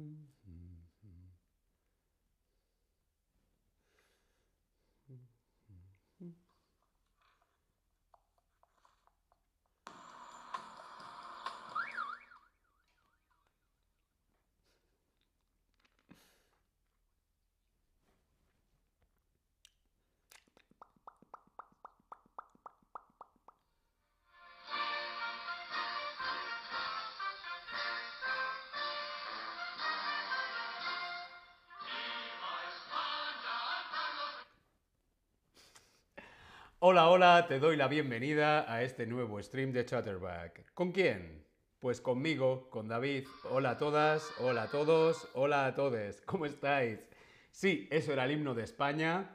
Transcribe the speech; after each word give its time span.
Mm-hmm. 0.00 0.39
Hola, 36.82 37.10
hola, 37.10 37.46
te 37.46 37.58
doy 37.58 37.76
la 37.76 37.88
bienvenida 37.88 38.64
a 38.72 38.82
este 38.82 39.04
nuevo 39.04 39.42
stream 39.42 39.70
de 39.70 39.84
Chatterback. 39.84 40.72
¿Con 40.72 40.92
quién? 40.92 41.44
Pues 41.78 42.00
conmigo, 42.00 42.70
con 42.70 42.88
David. 42.88 43.26
Hola 43.50 43.72
a 43.72 43.76
todas, 43.76 44.26
hola 44.38 44.62
a 44.62 44.70
todos, 44.70 45.28
hola 45.34 45.66
a 45.66 45.74
todos. 45.74 46.22
¿Cómo 46.24 46.46
estáis? 46.46 47.06
Sí, 47.50 47.86
eso 47.90 48.14
era 48.14 48.24
el 48.24 48.30
himno 48.30 48.54
de 48.54 48.64
España. 48.64 49.28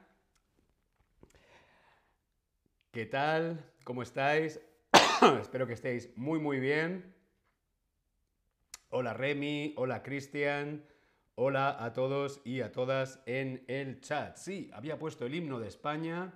¿Qué 2.91 3.05
tal? 3.05 3.63
¿Cómo 3.83 4.01
estáis? 4.01 4.59
Espero 5.39 5.67
que 5.67 5.73
estéis 5.73 6.17
muy, 6.17 6.39
muy 6.39 6.59
bien. 6.59 7.13
Hola 8.89 9.13
Remy, 9.13 9.75
hola 9.77 10.01
Cristian, 10.01 10.83
hola 11.35 11.77
a 11.85 11.93
todos 11.93 12.41
y 12.43 12.61
a 12.61 12.71
todas 12.71 13.21
en 13.27 13.63
el 13.67 14.01
chat. 14.01 14.35
Sí, 14.35 14.71
había 14.73 14.97
puesto 14.97 15.27
el 15.27 15.35
himno 15.35 15.59
de 15.59 15.67
España 15.67 16.33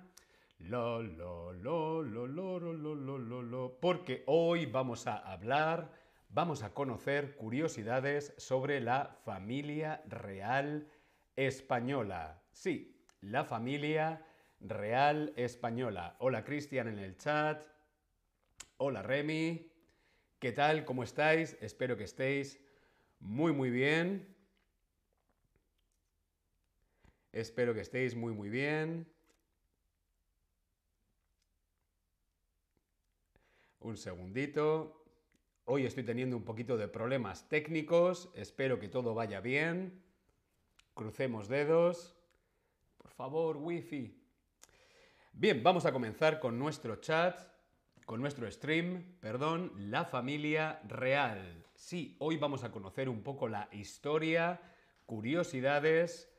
Lo, 0.60 1.02
lo, 1.02 1.52
lo, 1.54 2.02
lo, 2.02 2.28
lo, 2.28 2.58
lo, 2.58 2.94
lo, 2.94 3.18
lo, 3.18 3.42
lo, 3.42 3.80
porque 3.80 4.22
hoy 4.26 4.66
vamos 4.66 5.06
a 5.06 5.16
hablar, 5.16 5.90
vamos 6.28 6.62
a 6.62 6.74
conocer 6.74 7.34
curiosidades 7.34 8.34
sobre 8.36 8.80
la 8.80 9.16
familia 9.24 10.02
real 10.06 10.86
española. 11.34 12.42
Sí, 12.52 12.94
la 13.22 13.44
familia 13.44 14.24
real 14.60 15.32
española. 15.36 16.16
Hola 16.18 16.44
Cristian 16.44 16.88
en 16.88 16.98
el 16.98 17.16
chat. 17.16 17.64
Hola 18.76 19.02
Remy. 19.02 19.72
¿Qué 20.38 20.52
tal? 20.52 20.84
¿Cómo 20.84 21.02
estáis? 21.02 21.56
Espero 21.62 21.96
que 21.96 22.04
estéis 22.04 22.60
muy 23.18 23.52
muy 23.52 23.70
bien. 23.70 24.36
Espero 27.32 27.72
que 27.72 27.80
estéis 27.80 28.14
muy 28.14 28.34
muy 28.34 28.50
bien. 28.50 29.10
Un 33.80 33.96
segundito. 33.96 35.06
Hoy 35.64 35.86
estoy 35.86 36.04
teniendo 36.04 36.36
un 36.36 36.44
poquito 36.44 36.76
de 36.76 36.86
problemas 36.86 37.48
técnicos. 37.48 38.30
Espero 38.34 38.78
que 38.78 38.88
todo 38.88 39.14
vaya 39.14 39.40
bien. 39.40 40.02
Crucemos 40.92 41.48
dedos. 41.48 42.14
Por 42.98 43.10
favor, 43.10 43.56
wifi. 43.56 44.22
Bien, 45.32 45.62
vamos 45.62 45.86
a 45.86 45.92
comenzar 45.92 46.40
con 46.40 46.58
nuestro 46.58 46.96
chat, 46.96 47.40
con 48.04 48.20
nuestro 48.20 48.50
stream, 48.50 49.16
perdón, 49.18 49.72
la 49.90 50.04
familia 50.04 50.82
real. 50.86 51.64
Sí, 51.74 52.16
hoy 52.18 52.36
vamos 52.36 52.64
a 52.64 52.70
conocer 52.70 53.08
un 53.08 53.22
poco 53.22 53.48
la 53.48 53.70
historia, 53.72 54.60
curiosidades 55.06 56.30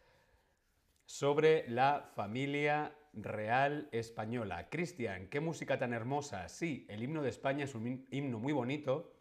sobre 1.08 1.68
la 1.70 2.12
familia 2.16 2.96
real 3.14 3.90
española. 3.92 4.70
Cristian, 4.70 5.28
qué 5.28 5.40
música 5.40 5.78
tan 5.78 5.94
hermosa. 5.94 6.48
Sí, 6.50 6.86
el 6.90 7.04
himno 7.04 7.22
de 7.22 7.30
España 7.30 7.66
es 7.66 7.76
un 7.76 8.06
himno 8.12 8.40
muy 8.40 8.54
bonito. 8.54 9.14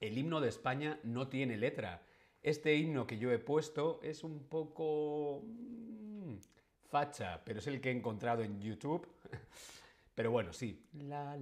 El 0.00 0.18
himno 0.18 0.40
de 0.40 0.48
España 0.48 0.98
no 1.02 1.28
tiene 1.28 1.56
letra. 1.56 2.02
Este 2.42 2.74
himno 2.76 3.06
que 3.06 3.18
yo 3.18 3.32
he 3.32 3.38
puesto 3.38 4.00
es 4.02 4.22
un 4.24 4.44
poco 4.48 5.42
mm, 5.44 6.36
facha, 6.88 7.42
pero 7.44 7.58
es 7.58 7.66
el 7.66 7.80
que 7.80 7.90
he 7.90 7.96
encontrado 7.96 8.42
en 8.42 8.60
YouTube. 8.60 9.06
Pero 10.14 10.32
bueno, 10.32 10.52
sí. 10.52 10.84
La 10.94 11.36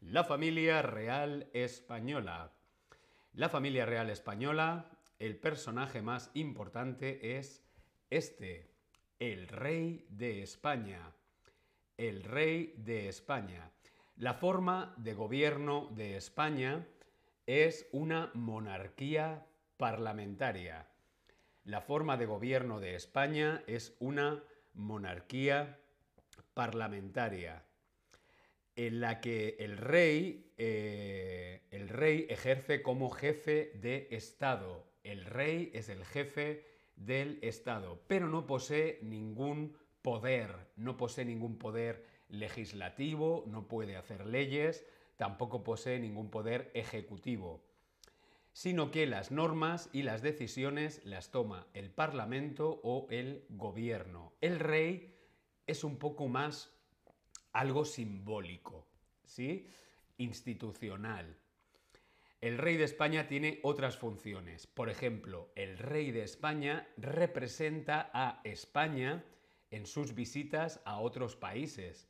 la 0.00 0.24
familia 0.24 0.82
real 0.82 1.48
española. 1.52 2.50
La 3.34 3.48
familia 3.48 3.86
real 3.86 4.10
española 4.10 4.95
el 5.18 5.36
personaje 5.36 6.02
más 6.02 6.30
importante 6.34 7.38
es 7.38 7.62
este, 8.10 8.70
el 9.18 9.48
rey 9.48 10.06
de 10.10 10.42
España. 10.42 11.12
El 11.96 12.22
rey 12.22 12.74
de 12.76 13.08
España. 13.08 13.70
La 14.16 14.34
forma 14.34 14.94
de 14.98 15.14
gobierno 15.14 15.90
de 15.94 16.16
España 16.16 16.86
es 17.46 17.86
una 17.92 18.30
monarquía 18.34 19.46
parlamentaria. 19.76 20.86
La 21.64 21.80
forma 21.80 22.16
de 22.16 22.26
gobierno 22.26 22.80
de 22.80 22.94
España 22.94 23.62
es 23.66 23.96
una 23.98 24.42
monarquía 24.74 25.78
parlamentaria 26.54 27.62
en 28.76 29.00
la 29.00 29.20
que 29.20 29.56
el 29.58 29.78
rey, 29.78 30.52
eh, 30.58 31.62
el 31.70 31.88
rey 31.88 32.26
ejerce 32.28 32.82
como 32.82 33.10
jefe 33.10 33.72
de 33.80 34.08
Estado 34.10 34.84
el 35.06 35.24
rey 35.24 35.70
es 35.74 35.88
el 35.88 36.04
jefe 36.04 36.64
del 36.96 37.38
Estado, 37.42 38.00
pero 38.06 38.28
no 38.28 38.46
posee 38.46 38.98
ningún 39.02 39.76
poder, 40.02 40.70
no 40.76 40.96
posee 40.96 41.24
ningún 41.24 41.58
poder 41.58 42.04
legislativo, 42.28 43.44
no 43.46 43.68
puede 43.68 43.96
hacer 43.96 44.26
leyes, 44.26 44.84
tampoco 45.16 45.62
posee 45.62 45.98
ningún 45.98 46.30
poder 46.30 46.70
ejecutivo, 46.74 47.64
sino 48.52 48.90
que 48.90 49.06
las 49.06 49.30
normas 49.30 49.90
y 49.92 50.02
las 50.02 50.22
decisiones 50.22 51.04
las 51.04 51.30
toma 51.30 51.66
el 51.74 51.90
Parlamento 51.90 52.80
o 52.82 53.06
el 53.10 53.44
gobierno. 53.50 54.32
El 54.40 54.58
rey 54.58 55.14
es 55.66 55.84
un 55.84 55.98
poco 55.98 56.28
más 56.28 56.72
algo 57.52 57.84
simbólico, 57.84 58.86
¿sí? 59.24 59.68
institucional. 60.18 61.36
El 62.46 62.58
rey 62.58 62.76
de 62.76 62.84
España 62.84 63.26
tiene 63.26 63.58
otras 63.64 63.96
funciones. 63.96 64.68
Por 64.68 64.88
ejemplo, 64.88 65.50
el 65.56 65.78
rey 65.78 66.12
de 66.12 66.22
España 66.22 66.86
representa 66.96 68.08
a 68.14 68.40
España 68.44 69.24
en 69.72 69.84
sus 69.84 70.14
visitas 70.14 70.80
a 70.84 71.00
otros 71.00 71.34
países. 71.34 72.08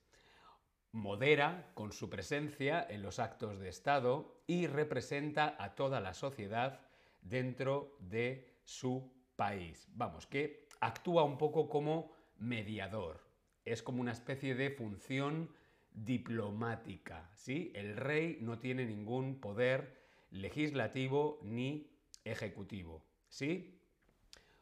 Modera 0.92 1.70
con 1.72 1.90
su 1.90 2.10
presencia 2.10 2.86
en 2.86 3.00
los 3.00 3.18
actos 3.18 3.58
de 3.58 3.70
Estado 3.70 4.42
y 4.46 4.66
representa 4.66 5.56
a 5.58 5.74
toda 5.74 6.02
la 6.02 6.12
sociedad 6.12 6.82
dentro 7.22 7.96
de 7.98 8.58
su 8.62 9.10
país. 9.36 9.88
Vamos, 9.94 10.26
que 10.26 10.68
actúa 10.80 11.24
un 11.24 11.38
poco 11.38 11.66
como 11.66 12.12
mediador. 12.36 13.26
Es 13.64 13.82
como 13.82 14.02
una 14.02 14.12
especie 14.12 14.54
de 14.54 14.68
función 14.68 15.48
diplomática, 15.92 17.30
¿sí? 17.32 17.72
El 17.74 17.96
rey 17.96 18.36
no 18.42 18.58
tiene 18.58 18.84
ningún 18.84 19.40
poder 19.40 19.95
legislativo 20.30 21.38
ni 21.42 21.90
ejecutivo. 22.24 23.02
¿Sí? 23.28 23.78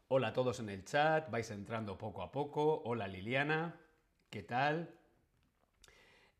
Hola 0.08 0.28
a 0.28 0.32
todos 0.32 0.60
en 0.60 0.68
el 0.68 0.84
chat, 0.84 1.30
vais 1.30 1.50
entrando 1.50 1.98
poco 1.98 2.22
a 2.22 2.30
poco. 2.30 2.82
Hola 2.84 3.08
Liliana, 3.08 3.80
¿qué 4.30 4.42
tal? 4.42 4.94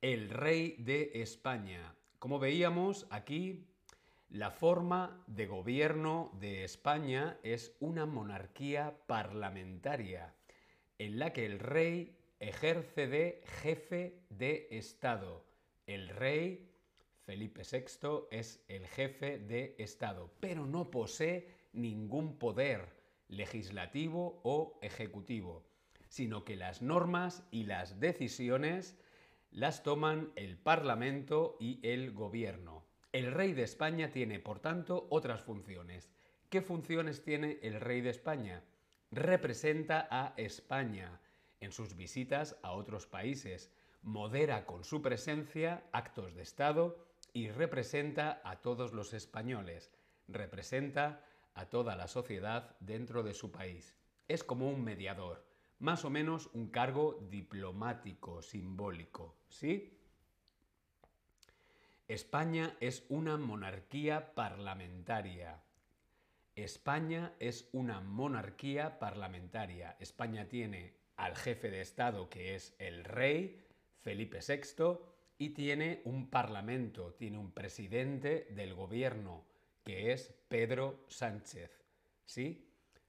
El 0.00 0.31
rey 0.31 0.76
de 0.79 1.11
España. 1.15 1.94
Como 2.19 2.38
veíamos 2.38 3.06
aquí, 3.11 3.67
la 4.29 4.50
forma 4.50 5.23
de 5.27 5.47
gobierno 5.47 6.31
de 6.41 6.65
España 6.65 7.38
es 7.43 7.77
una 7.81 8.05
monarquía 8.05 8.97
parlamentaria, 9.06 10.35
en 10.99 11.19
la 11.19 11.32
que 11.32 11.47
el 11.47 11.59
rey 11.59 12.19
ejerce 12.41 13.06
de 13.06 13.43
jefe 13.62 14.20
de 14.31 14.69
Estado. 14.73 15.44
El 15.87 16.09
rey 16.09 16.74
Felipe 17.25 17.62
VI 17.62 18.26
es 18.31 18.62
el 18.69 18.87
jefe 18.87 19.38
de 19.38 19.75
Estado, 19.79 20.31
pero 20.41 20.67
no 20.67 20.91
posee 20.91 21.49
ningún 21.73 22.38
poder 22.38 22.87
legislativo 23.29 24.41
o 24.44 24.79
ejecutivo, 24.82 25.65
sino 26.09 26.44
que 26.44 26.56
las 26.56 26.82
normas 26.82 27.43
y 27.50 27.65
las 27.65 27.99
decisiones 27.99 28.99
las 29.50 29.82
toman 29.82 30.32
el 30.37 30.59
Parlamento 30.59 31.56
y 31.59 31.81
el 31.82 32.12
Gobierno. 32.12 32.85
El 33.12 33.32
rey 33.32 33.55
de 33.55 33.62
España 33.62 34.11
tiene, 34.11 34.38
por 34.38 34.61
tanto, 34.61 35.06
otras 35.09 35.43
funciones. 35.43 36.11
¿Qué 36.50 36.61
funciones 36.61 37.23
tiene 37.23 37.59
el 37.62 37.81
rey 37.81 38.03
de 38.03 38.11
España? 38.11 38.62
Representa 39.11 40.09
a 40.11 40.35
España 40.37 41.20
en 41.61 41.73
sus 41.73 41.97
visitas 41.97 42.59
a 42.62 42.73
otros 42.73 43.06
países, 43.06 43.70
modera 44.03 44.67
con 44.67 44.85
su 44.85 45.00
presencia 45.00 45.85
actos 45.93 46.35
de 46.35 46.43
Estado 46.43 46.99
y 47.35 47.51
representa 47.51 48.41
a 48.45 48.63
todos 48.63 48.95
los 48.95 49.13
españoles, 49.13 49.91
representa 50.29 51.23
a 51.53 51.67
toda 51.67 51.97
la 51.97 52.09
sociedad 52.09 52.77
dentro 52.81 53.23
de 53.23 53.35
su 53.35 53.51
país. 53.51 53.95
Es 54.29 54.45
como 54.45 54.71
un 54.71 54.83
mediador, 54.83 55.45
más 55.81 56.05
o 56.05 56.11
menos 56.11 56.49
un 56.55 56.69
cargo 56.69 57.19
diplomático, 57.29 58.41
simbólico, 58.41 59.37
¿sí? 59.49 59.99
España 62.07 62.77
es 62.81 63.05
una 63.09 63.37
monarquía 63.37 64.35
parlamentaria. 64.35 65.61
España 66.55 67.35
es 67.41 67.69
una 67.73 68.01
monarquía 68.01 68.99
parlamentaria. 69.01 69.97
España 69.99 70.47
tiene 70.49 70.95
al 71.17 71.35
jefe 71.35 71.71
de 71.71 71.81
Estado, 71.81 72.29
que 72.29 72.55
es 72.55 72.77
el 72.79 73.05
rey, 73.05 73.67
Felipe 74.03 74.39
VI, 74.47 74.99
tiene 75.50 76.00
un 76.05 76.31
parlamento, 76.31 77.14
tiene 77.14 77.38
un 77.38 77.52
presidente 77.52 78.46
del 78.50 78.75
gobierno, 78.75 79.44
que 79.82 80.12
es 80.12 80.35
Pedro 80.49 81.05
Sánchez. 81.08 81.70
¿Sí? 82.25 82.69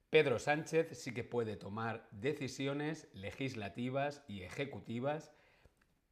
Pedro 0.10 0.40
Sánchez 0.40 0.98
sí 0.98 1.14
que 1.14 1.24
puede 1.24 1.58
tomar 1.58 2.08
decisiones 2.12 3.08
legislativas 3.14 4.24
y 4.28 4.44
ejecutivas. 4.44 5.34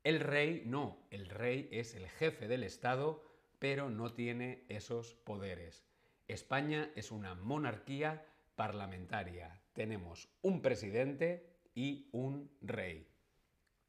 El 0.03 0.19
rey 0.19 0.63
no, 0.65 0.97
el 1.09 1.29
rey 1.29 1.69
es 1.71 1.95
el 1.95 2.07
jefe 2.09 2.47
del 2.47 2.63
Estado, 2.63 3.23
pero 3.59 3.89
no 3.89 4.13
tiene 4.13 4.65
esos 4.67 5.13
poderes. 5.13 5.85
España 6.27 6.91
es 6.95 7.11
una 7.11 7.35
monarquía 7.35 8.25
parlamentaria. 8.55 9.61
Tenemos 9.73 10.29
un 10.41 10.61
presidente 10.61 11.53
y 11.73 12.09
un 12.11 12.51
rey. 12.61 13.07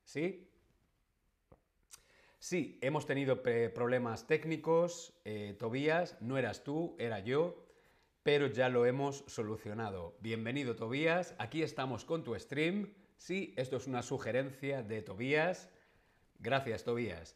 ¿Sí? 0.05 0.54
Sí, 2.45 2.79
hemos 2.83 3.07
tenido 3.07 3.43
problemas 3.43 4.27
técnicos. 4.27 5.15
Eh, 5.25 5.57
Tobías, 5.59 6.21
no 6.21 6.37
eras 6.37 6.63
tú, 6.63 6.95
era 6.99 7.21
yo, 7.21 7.65
pero 8.23 8.49
ya 8.49 8.69
lo 8.69 8.85
hemos 8.85 9.25
solucionado. 9.29 10.19
Bienvenido, 10.21 10.77
Tobías. 10.77 11.35
Aquí 11.39 11.63
estamos 11.63 12.05
con 12.05 12.23
tu 12.23 12.39
stream. 12.39 12.93
Sí, 13.17 13.55
esto 13.57 13.79
es 13.79 13.87
una 13.87 14.03
sugerencia 14.03 14.83
de 14.83 15.01
Tobías. 15.01 15.71
Gracias, 16.39 16.85
Tobías. 16.85 17.35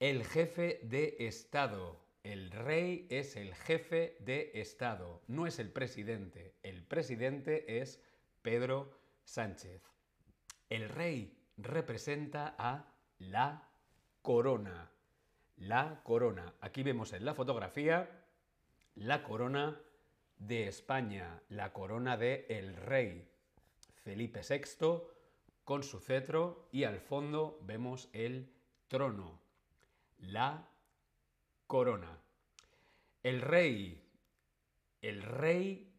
El 0.00 0.24
jefe 0.24 0.80
de 0.82 1.14
Estado. 1.18 2.00
El 2.22 2.52
rey 2.52 3.06
es 3.10 3.36
el 3.36 3.54
jefe 3.54 4.16
de 4.20 4.52
Estado, 4.54 5.20
no 5.26 5.46
es 5.46 5.58
el 5.58 5.70
presidente. 5.70 6.54
El 6.62 6.84
presidente 6.84 7.82
es 7.82 8.00
Pedro 8.40 8.98
Sánchez. 9.24 9.82
El 10.70 10.88
rey 10.88 11.36
representa 11.58 12.54
a 12.56 12.94
la 13.18 13.71
corona. 14.22 14.90
La 15.56 16.00
corona. 16.02 16.54
Aquí 16.60 16.82
vemos 16.82 17.12
en 17.12 17.24
la 17.24 17.34
fotografía 17.34 18.08
la 18.94 19.22
corona 19.22 19.80
de 20.38 20.68
España, 20.68 21.42
la 21.48 21.72
corona 21.72 22.16
de 22.16 22.46
el 22.48 22.74
rey 22.76 23.28
Felipe 24.02 24.40
VI 24.48 25.02
con 25.64 25.82
su 25.82 26.00
cetro 26.00 26.68
y 26.72 26.84
al 26.84 27.00
fondo 27.00 27.58
vemos 27.62 28.08
el 28.12 28.52
trono, 28.88 29.40
la 30.18 30.68
corona. 31.66 32.18
El 33.22 33.40
rey, 33.40 34.04
el 35.00 35.22
rey 35.22 35.94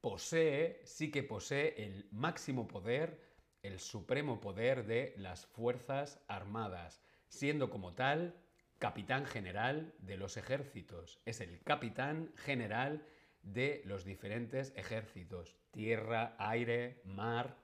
posee, 0.00 0.82
sí 0.84 1.10
que 1.10 1.22
posee 1.22 1.74
el 1.84 2.08
máximo 2.12 2.68
poder, 2.68 3.24
el 3.62 3.80
supremo 3.80 4.40
poder 4.40 4.86
de 4.86 5.14
las 5.16 5.46
Fuerzas 5.46 6.20
Armadas 6.28 7.02
siendo 7.28 7.70
como 7.70 7.94
tal 7.94 8.34
capitán 8.78 9.26
general 9.26 9.94
de 9.98 10.16
los 10.16 10.36
ejércitos. 10.36 11.20
Es 11.24 11.40
el 11.40 11.60
capitán 11.62 12.32
general 12.36 13.06
de 13.42 13.82
los 13.84 14.04
diferentes 14.04 14.72
ejércitos, 14.76 15.56
tierra, 15.70 16.36
aire, 16.38 17.00
mar, 17.04 17.56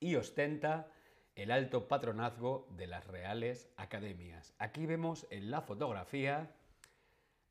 y 0.00 0.16
ostenta 0.16 0.90
el 1.34 1.50
alto 1.50 1.88
patronazgo 1.88 2.68
de 2.76 2.86
las 2.86 3.06
reales 3.06 3.68
academias. 3.76 4.54
Aquí 4.58 4.86
vemos 4.86 5.26
en 5.30 5.50
la 5.50 5.62
fotografía 5.62 6.54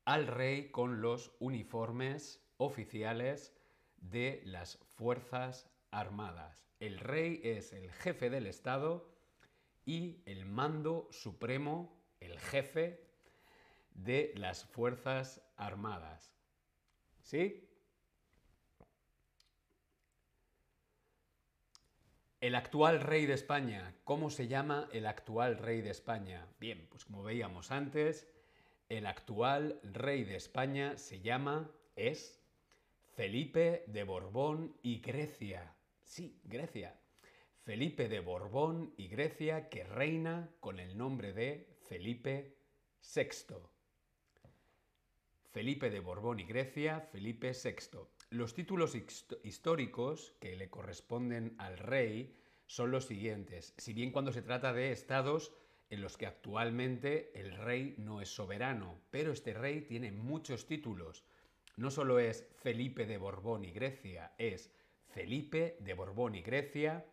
al 0.04 0.26
rey 0.26 0.70
con 0.70 1.00
los 1.00 1.32
uniformes 1.38 2.42
oficiales 2.56 3.54
de 3.96 4.42
las 4.44 4.78
Fuerzas 4.96 5.68
Armadas. 5.90 6.66
El 6.80 6.98
rey 6.98 7.40
es 7.44 7.72
el 7.72 7.90
jefe 7.90 8.30
del 8.30 8.46
Estado 8.46 9.13
y 9.84 10.22
el 10.26 10.46
mando 10.46 11.08
supremo, 11.10 11.96
el 12.20 12.38
jefe 12.38 13.04
de 13.94 14.32
las 14.36 14.64
Fuerzas 14.64 15.42
Armadas. 15.56 16.34
¿Sí? 17.20 17.68
El 22.40 22.54
actual 22.54 23.00
rey 23.00 23.24
de 23.24 23.34
España. 23.34 23.94
¿Cómo 24.04 24.28
se 24.28 24.48
llama 24.48 24.88
el 24.92 25.06
actual 25.06 25.56
rey 25.56 25.80
de 25.80 25.90
España? 25.90 26.46
Bien, 26.60 26.86
pues 26.90 27.04
como 27.04 27.22
veíamos 27.22 27.70
antes, 27.70 28.28
el 28.90 29.06
actual 29.06 29.80
rey 29.82 30.24
de 30.24 30.36
España 30.36 30.98
se 30.98 31.20
llama, 31.20 31.70
es 31.96 32.42
Felipe 33.14 33.84
de 33.86 34.04
Borbón 34.04 34.76
y 34.82 35.00
Grecia. 35.00 35.74
Sí, 36.02 36.38
Grecia. 36.44 36.94
Felipe 37.64 38.10
de 38.10 38.20
Borbón 38.20 38.92
y 38.98 39.08
Grecia 39.08 39.70
que 39.70 39.84
reina 39.84 40.50
con 40.60 40.78
el 40.78 40.98
nombre 40.98 41.32
de 41.32 41.66
Felipe 41.88 42.58
VI. 43.00 43.54
Felipe 45.50 45.88
de 45.88 46.00
Borbón 46.00 46.40
y 46.40 46.44
Grecia, 46.44 47.00
Felipe 47.00 47.52
VI. 47.52 48.00
Los 48.28 48.52
títulos 48.52 48.94
históricos 49.44 50.36
que 50.40 50.56
le 50.56 50.68
corresponden 50.68 51.54
al 51.56 51.78
rey 51.78 52.36
son 52.66 52.90
los 52.90 53.06
siguientes. 53.06 53.72
Si 53.78 53.94
bien 53.94 54.12
cuando 54.12 54.30
se 54.30 54.42
trata 54.42 54.74
de 54.74 54.92
estados 54.92 55.50
en 55.88 56.02
los 56.02 56.18
que 56.18 56.26
actualmente 56.26 57.32
el 57.34 57.56
rey 57.56 57.94
no 57.96 58.20
es 58.20 58.28
soberano, 58.28 59.00
pero 59.10 59.32
este 59.32 59.54
rey 59.54 59.80
tiene 59.80 60.12
muchos 60.12 60.66
títulos. 60.66 61.24
No 61.78 61.90
solo 61.90 62.18
es 62.18 62.46
Felipe 62.56 63.06
de 63.06 63.16
Borbón 63.16 63.64
y 63.64 63.72
Grecia, 63.72 64.34
es 64.36 64.70
Felipe 65.06 65.78
de 65.80 65.94
Borbón 65.94 66.34
y 66.34 66.42
Grecia, 66.42 67.06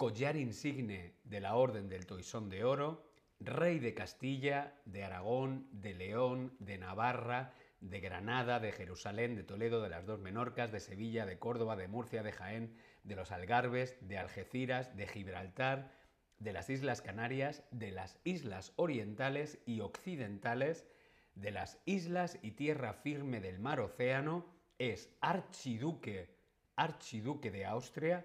collar 0.00 0.34
insigne 0.36 1.12
de 1.24 1.40
la 1.40 1.56
Orden 1.56 1.90
del 1.90 2.06
Toisón 2.06 2.48
de 2.48 2.64
Oro, 2.64 3.04
rey 3.38 3.80
de 3.80 3.92
Castilla, 3.92 4.80
de 4.86 5.04
Aragón, 5.04 5.68
de 5.72 5.92
León, 5.92 6.56
de 6.58 6.78
Navarra, 6.78 7.52
de 7.82 8.00
Granada, 8.00 8.60
de 8.60 8.72
Jerusalén, 8.72 9.36
de 9.36 9.42
Toledo, 9.42 9.82
de 9.82 9.90
las 9.90 10.06
dos 10.06 10.18
Menorcas, 10.18 10.72
de 10.72 10.80
Sevilla, 10.80 11.26
de 11.26 11.38
Córdoba, 11.38 11.76
de 11.76 11.86
Murcia, 11.86 12.22
de 12.22 12.32
Jaén, 12.32 12.74
de 13.04 13.14
los 13.14 13.30
Algarbes, 13.30 13.94
de 14.00 14.16
Algeciras, 14.16 14.96
de 14.96 15.06
Gibraltar, 15.06 15.92
de 16.38 16.54
las 16.54 16.70
Islas 16.70 17.02
Canarias, 17.02 17.62
de 17.70 17.90
las 17.90 18.16
Islas 18.24 18.72
Orientales 18.76 19.58
y 19.66 19.80
Occidentales, 19.80 20.86
de 21.34 21.50
las 21.50 21.78
islas 21.84 22.38
y 22.40 22.52
tierra 22.52 22.94
firme 22.94 23.42
del 23.42 23.58
mar 23.58 23.80
Océano, 23.80 24.46
es 24.78 25.10
archiduque, 25.20 26.34
archiduque 26.74 27.50
de 27.50 27.66
Austria, 27.66 28.24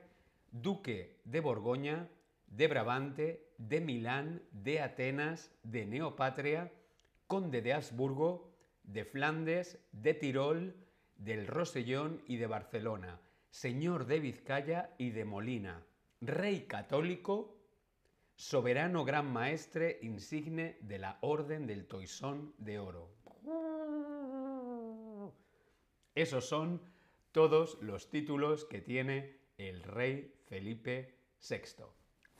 duque 0.62 1.20
de 1.26 1.40
Borgoña, 1.42 2.10
de 2.48 2.68
Brabante, 2.68 3.52
de 3.58 3.82
Milán, 3.82 4.42
de 4.52 4.82
Atenas, 4.82 5.52
de 5.64 5.86
Neopatria, 5.86 6.72
conde 7.28 7.62
de 7.62 7.74
Habsburgo, 7.74 8.54
de 8.84 9.04
Flandes, 9.04 9.80
de 9.92 10.14
Tirol, 10.14 10.76
del 11.18 11.48
Rosellón 11.48 12.22
y 12.28 12.38
de 12.38 12.48
Barcelona, 12.48 13.20
señor 13.50 14.06
de 14.06 14.20
Vizcaya 14.20 14.94
y 14.98 15.10
de 15.12 15.26
Molina, 15.26 15.84
rey 16.22 16.62
católico, 16.62 17.58
soberano 18.36 19.06
gran 19.06 19.32
maestre 19.32 20.00
insigne 20.02 20.78
de 20.82 21.00
la 21.00 21.18
Orden 21.22 21.68
del 21.68 21.86
Toisón 21.86 22.54
de 22.58 22.80
Oro. 22.80 23.10
Esos 26.16 26.46
son 26.48 26.82
todos 27.32 27.78
los 27.82 28.10
títulos 28.10 28.66
que 28.66 28.82
tiene 28.82 29.38
el 29.58 29.84
rey 29.84 30.35
Felipe 30.48 31.16
VI. 31.50 31.84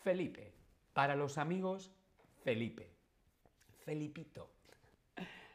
Felipe. 0.04 0.54
Para 0.94 1.16
los 1.16 1.38
amigos, 1.38 1.92
Felipe. 2.44 2.90
Felipito. 3.84 4.52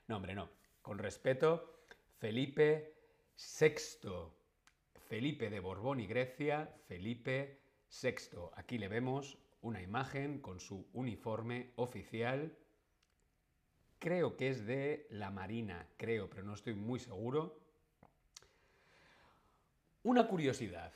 No, 0.09 0.17
hombre, 0.17 0.35
no. 0.35 0.49
Con 0.83 0.99
respeto, 0.99 1.83
Felipe 2.19 2.95
VI. 3.61 4.09
Felipe 5.09 5.51
de 5.51 5.61
Borbón 5.61 6.01
y 6.01 6.07
Grecia, 6.07 6.73
Felipe 6.87 7.61
VI. 8.03 8.51
Aquí 8.55 8.79
le 8.79 8.89
vemos 8.89 9.39
una 9.63 9.83
imagen 9.83 10.41
con 10.41 10.61
su 10.61 10.87
uniforme 10.93 11.73
oficial. 11.77 12.57
Creo 13.99 14.37
que 14.37 14.49
es 14.49 14.67
de 14.67 15.07
la 15.11 15.31
Marina, 15.31 15.87
creo, 15.97 16.31
pero 16.31 16.43
no 16.43 16.55
estoy 16.55 16.75
muy 16.75 16.99
seguro. 16.99 17.59
Una 20.03 20.27
curiosidad. 20.27 20.93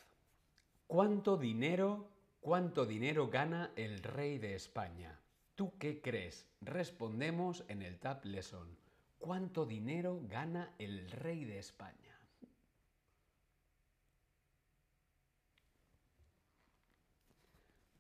¿Cuánto 0.86 1.36
dinero, 1.36 2.08
cuánto 2.40 2.86
dinero 2.86 3.28
gana 3.28 3.72
el 3.76 4.02
rey 4.02 4.38
de 4.38 4.54
España? 4.54 5.18
¿Tú 5.54 5.78
qué 5.78 6.00
crees? 6.00 6.46
Respondemos 6.60 7.64
en 7.68 7.82
el 7.82 7.98
Tab 7.98 8.24
Lesson. 8.24 8.76
¿Cuánto 9.18 9.64
dinero 9.64 10.20
gana 10.28 10.74
el 10.78 11.10
rey 11.10 11.44
de 11.44 11.58
España? 11.58 12.18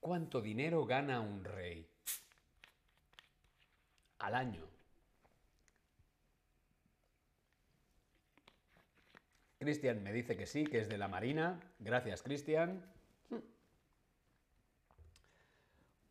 ¿Cuánto 0.00 0.42
dinero 0.42 0.84
gana 0.84 1.20
un 1.20 1.42
rey? 1.42 1.88
Al 4.18 4.34
año. 4.34 4.73
Cristian 9.64 10.02
me 10.02 10.12
dice 10.12 10.36
que 10.36 10.44
sí, 10.44 10.64
que 10.64 10.80
es 10.80 10.90
de 10.90 10.98
la 10.98 11.08
Marina. 11.08 11.58
Gracias, 11.78 12.22
Cristian. 12.22 12.84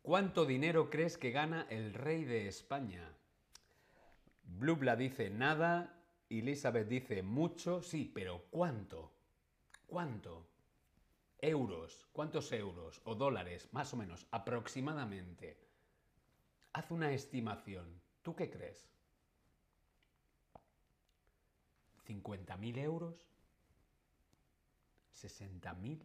¿Cuánto 0.02 0.44
dinero 0.44 0.90
crees 0.90 1.16
que 1.16 1.30
gana 1.30 1.64
el 1.70 1.94
rey 1.94 2.24
de 2.24 2.48
España? 2.48 3.08
Blubla 4.42 4.96
dice 4.96 5.30
nada, 5.30 6.02
Elizabeth 6.28 6.88
dice 6.88 7.22
mucho, 7.22 7.80
sí, 7.80 8.10
pero 8.12 8.44
¿cuánto? 8.50 9.12
¿Cuánto? 9.86 10.48
Euros, 11.38 12.08
¿cuántos 12.12 12.50
euros 12.50 13.02
o 13.04 13.14
dólares, 13.14 13.68
más 13.70 13.94
o 13.94 13.96
menos, 13.96 14.26
aproximadamente? 14.32 15.56
Haz 16.72 16.90
una 16.90 17.12
estimación. 17.12 18.00
¿Tú 18.22 18.34
qué 18.34 18.50
crees? 18.50 18.88
¿50.000 22.04 22.78
euros? 22.78 23.33
¿60.000? 25.14 26.00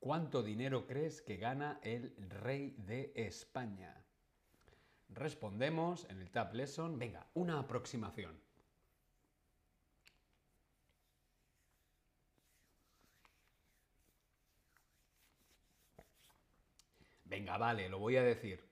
¿Cuánto 0.00 0.42
dinero 0.42 0.86
crees 0.86 1.22
que 1.22 1.36
gana 1.36 1.78
el 1.82 2.14
rey 2.28 2.74
de 2.78 3.12
España? 3.14 3.94
Respondemos 5.10 6.06
en 6.10 6.20
el 6.20 6.30
Tab 6.30 6.54
Lesson. 6.54 6.98
Venga, 6.98 7.26
una 7.34 7.58
aproximación. 7.58 8.40
Venga, 17.24 17.56
vale, 17.56 17.88
lo 17.88 17.98
voy 17.98 18.16
a 18.16 18.22
decir. 18.22 18.62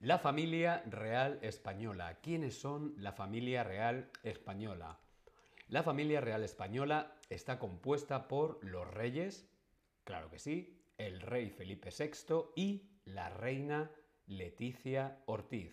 La 0.00 0.18
familia 0.18 0.82
real 0.86 1.38
española. 1.42 2.18
¿Quiénes 2.20 2.58
son 2.58 2.94
la 2.98 3.12
familia 3.12 3.62
real 3.64 4.10
española? 4.22 4.98
La 5.68 5.82
familia 5.82 6.20
real 6.20 6.44
española 6.44 7.16
está 7.28 7.58
compuesta 7.58 8.28
por 8.28 8.64
los 8.64 8.86
reyes, 8.88 9.50
claro 10.04 10.30
que 10.30 10.38
sí, 10.38 10.80
el 10.96 11.20
rey 11.20 11.50
Felipe 11.50 11.90
VI 11.90 12.52
y 12.54 12.88
la 13.04 13.30
reina 13.30 13.90
Leticia 14.26 15.22
Ortiz. 15.26 15.72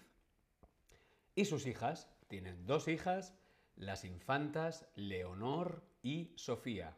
Y 1.36 1.46
sus 1.46 1.66
hijas, 1.66 2.10
tienen 2.28 2.66
dos 2.66 2.88
hijas, 2.88 3.34
las 3.76 4.06
infantas 4.06 4.88
Leonor 4.96 5.84
y 6.04 6.32
Sofía. 6.36 6.98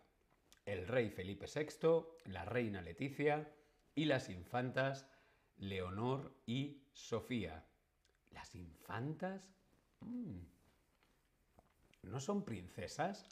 El 0.66 0.88
rey 0.88 1.10
Felipe 1.10 1.46
VI, 1.54 2.32
la 2.32 2.44
reina 2.44 2.82
Leticia 2.82 3.50
y 3.94 4.06
las 4.06 4.30
infantas 4.30 5.08
Leonor 5.58 6.34
y 6.46 6.82
Sofía. 6.92 7.64
¿Las 8.32 8.56
infantas? 8.56 9.48
Mm. 10.02 10.40
¿No 12.04 12.20
son 12.20 12.44
princesas? 12.44 13.26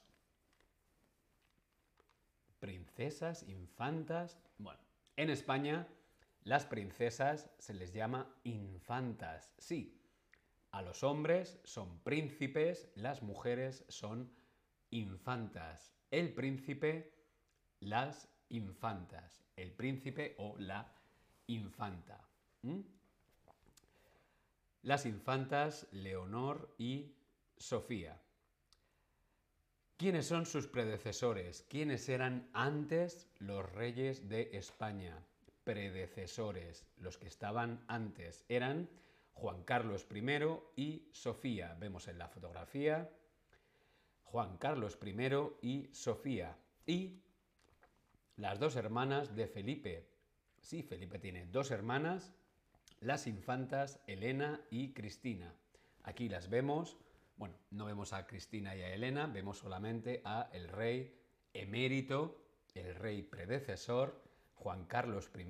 Princesas, 2.59 3.43
infantas. 3.49 4.39
Bueno, 4.57 4.79
en 5.17 5.29
España 5.29 5.87
las 6.43 6.65
princesas 6.65 7.49
se 7.57 7.73
les 7.73 7.93
llama 7.93 8.35
infantas. 8.43 9.53
Sí, 9.57 10.01
a 10.71 10.81
los 10.81 11.03
hombres 11.03 11.59
son 11.63 11.99
príncipes, 11.99 12.89
las 12.95 13.21
mujeres 13.21 13.85
son 13.87 14.31
infantas. 14.89 15.93
El 16.11 16.33
príncipe, 16.33 17.13
las 17.79 18.27
infantas. 18.49 19.43
El 19.55 19.71
príncipe 19.71 20.35
o 20.39 20.57
la 20.57 20.91
infanta. 21.47 22.27
Las 24.81 25.05
infantas 25.05 25.87
Leonor 25.91 26.75
y 26.77 27.15
Sofía. 27.55 28.19
¿Quiénes 29.95 30.25
son 30.25 30.45
sus 30.45 30.67
predecesores? 30.67 31.65
¿Quiénes 31.69 32.09
eran 32.09 32.49
antes 32.53 33.29
los 33.39 33.71
reyes 33.71 34.27
de 34.27 34.49
España? 34.57 35.23
Predecesores, 35.63 36.85
los 36.97 37.17
que 37.17 37.27
estaban 37.27 37.83
antes, 37.87 38.45
eran 38.49 38.89
Juan 39.33 39.63
Carlos 39.63 40.05
I 40.11 40.81
y 40.81 41.09
Sofía. 41.11 41.75
Vemos 41.79 42.07
en 42.07 42.17
la 42.17 42.27
fotografía 42.27 43.09
Juan 44.23 44.57
Carlos 44.57 44.97
I 45.01 45.67
y 45.67 45.89
Sofía. 45.93 46.57
Y 46.85 47.21
las 48.37 48.59
dos 48.59 48.75
hermanas 48.75 49.35
de 49.35 49.47
Felipe. 49.47 50.09
Sí, 50.61 50.83
Felipe 50.83 51.19
tiene 51.19 51.45
dos 51.45 51.71
hermanas, 51.71 52.33
las 52.99 53.27
infantas 53.27 53.99
Elena 54.07 54.61
y 54.69 54.93
Cristina. 54.93 55.53
Aquí 56.03 56.29
las 56.29 56.49
vemos 56.49 56.97
bueno, 57.35 57.55
no 57.71 57.85
vemos 57.85 58.13
a 58.13 58.27
Cristina 58.27 58.75
y 58.75 58.81
a 58.81 58.93
Elena, 58.93 59.27
vemos 59.27 59.57
solamente 59.57 60.21
a 60.23 60.49
el 60.53 60.67
rey 60.67 61.13
emérito, 61.53 62.41
el 62.73 62.95
rey 62.95 63.23
predecesor, 63.23 64.22
Juan 64.63 64.85
Carlos 64.85 65.29
I 65.35 65.45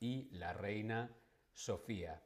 y 0.00 0.28
la 0.32 0.52
reina 0.52 1.10
Sofía, 1.54 2.22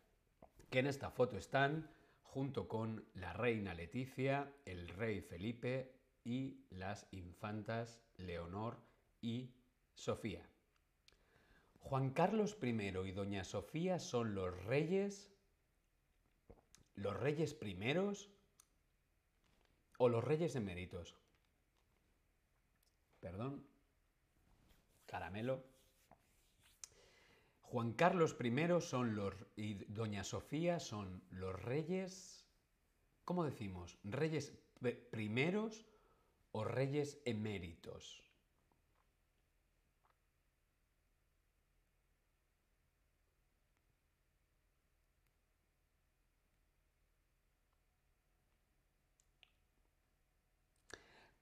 que 0.69 0.81
en 0.81 0.89
esta 0.89 1.13
foto 1.13 1.37
están 1.37 1.89
junto 2.25 2.67
con 2.67 3.07
la 3.15 3.33
reina 3.35 3.73
Leticia, 3.73 4.53
el 4.65 4.89
rey 4.89 5.21
Felipe 5.21 5.95
y 6.25 6.65
las 6.71 7.07
infantas 7.13 8.01
Leonor 8.17 8.79
y 9.21 9.55
Sofía. 9.95 10.45
Juan 11.79 12.11
Carlos 12.11 12.59
I 12.61 12.67
y 12.69 13.13
doña 13.13 13.45
Sofía 13.45 14.01
son 14.01 14.35
los 14.35 14.65
reyes, 14.65 15.33
los 16.97 17.17
reyes 17.17 17.55
primeros 17.55 18.29
o 19.99 20.09
los 20.09 20.25
reyes 20.25 20.57
eméritos. 20.57 21.15
Perdón. 23.21 23.65
Caramelo. 25.07 25.78
Juan 27.71 27.93
Carlos 27.93 28.35
I 28.43 28.81
son 28.81 29.15
los 29.15 29.35
y 29.55 29.75
Doña 29.93 30.25
Sofía 30.25 30.81
son 30.81 31.23
los 31.31 31.55
reyes. 31.61 32.47
¿Cómo 33.27 33.45
decimos? 33.45 33.99
¿Reyes 34.05 34.55
primeros 35.11 35.85
o 36.53 36.65
reyes 36.65 37.21
eméritos? 37.27 38.25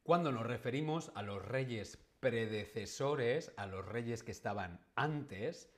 Cuando 0.03 0.33
nos 0.33 0.45
referimos 0.45 1.13
a 1.15 1.23
los 1.23 1.45
reyes 1.45 1.99
predecesores, 2.19 3.53
a 3.57 3.67
los 3.67 3.87
reyes 3.87 4.25
que 4.25 4.33
estaban 4.33 4.81
antes, 4.97 5.71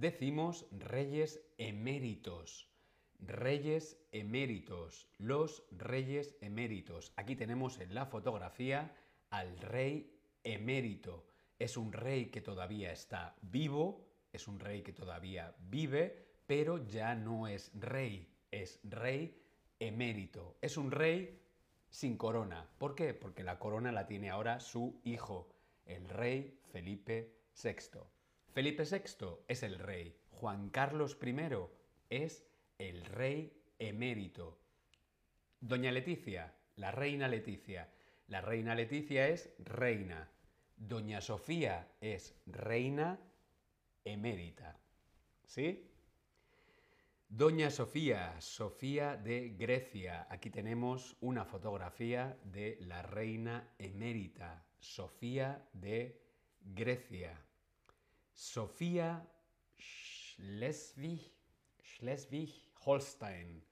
decimos 0.00 0.66
reyes 0.70 1.40
eméritos. 1.58 2.68
Reyes 3.20 3.98
eméritos, 4.12 5.08
los 5.18 5.64
reyes 5.72 6.36
eméritos. 6.40 7.12
Aquí 7.16 7.34
tenemos 7.34 7.80
en 7.80 7.94
la 7.94 8.06
fotografía 8.06 8.94
al 9.30 9.58
rey 9.58 10.16
emérito. 10.44 11.26
Es 11.58 11.76
un 11.76 11.92
rey 11.92 12.26
que 12.26 12.40
todavía 12.40 12.92
está 12.92 13.34
vivo, 13.42 14.06
es 14.32 14.46
un 14.46 14.60
rey 14.60 14.82
que 14.82 14.92
todavía 14.92 15.56
vive, 15.58 16.28
pero 16.46 16.86
ya 16.86 17.16
no 17.16 17.48
es 17.48 17.72
rey, 17.74 18.32
es 18.52 18.78
rey 18.84 19.42
emérito. 19.80 20.56
Es 20.60 20.76
un 20.76 20.92
rey 20.92 21.42
sin 21.90 22.16
corona. 22.16 22.70
¿Por 22.78 22.94
qué? 22.94 23.14
Porque 23.14 23.42
la 23.42 23.58
corona 23.58 23.90
la 23.90 24.06
tiene 24.06 24.30
ahora 24.30 24.60
su 24.60 25.00
hijo, 25.04 25.48
el 25.86 26.08
rey 26.08 26.60
Felipe 26.70 27.34
VI. 27.60 28.17
Felipe 28.52 28.84
VI 28.84 29.26
es 29.46 29.62
el 29.62 29.78
rey. 29.78 30.16
Juan 30.30 30.70
Carlos 30.70 31.18
I 31.22 31.34
es 32.10 32.46
el 32.78 33.04
rey 33.04 33.52
emérito. 33.78 34.58
Doña 35.60 35.92
Leticia, 35.92 36.54
la 36.76 36.90
reina 36.90 37.28
Leticia. 37.28 37.88
La 38.28 38.40
reina 38.40 38.74
Leticia 38.74 39.28
es 39.28 39.50
reina. 39.58 40.30
Doña 40.76 41.20
Sofía 41.20 41.88
es 42.00 42.34
reina 42.46 43.18
emérita. 44.04 44.78
¿Sí? 45.44 45.88
Doña 47.28 47.70
Sofía, 47.70 48.40
Sofía 48.40 49.16
de 49.16 49.50
Grecia. 49.50 50.26
Aquí 50.30 50.50
tenemos 50.50 51.16
una 51.20 51.44
fotografía 51.44 52.38
de 52.44 52.78
la 52.80 53.02
reina 53.02 53.68
emérita, 53.78 54.64
Sofía 54.78 55.68
de 55.72 56.22
Grecia. 56.60 57.47
Sofía 58.38 59.28
Schleswig, 59.76 61.32
Schleswig-Holstein. 61.82 63.64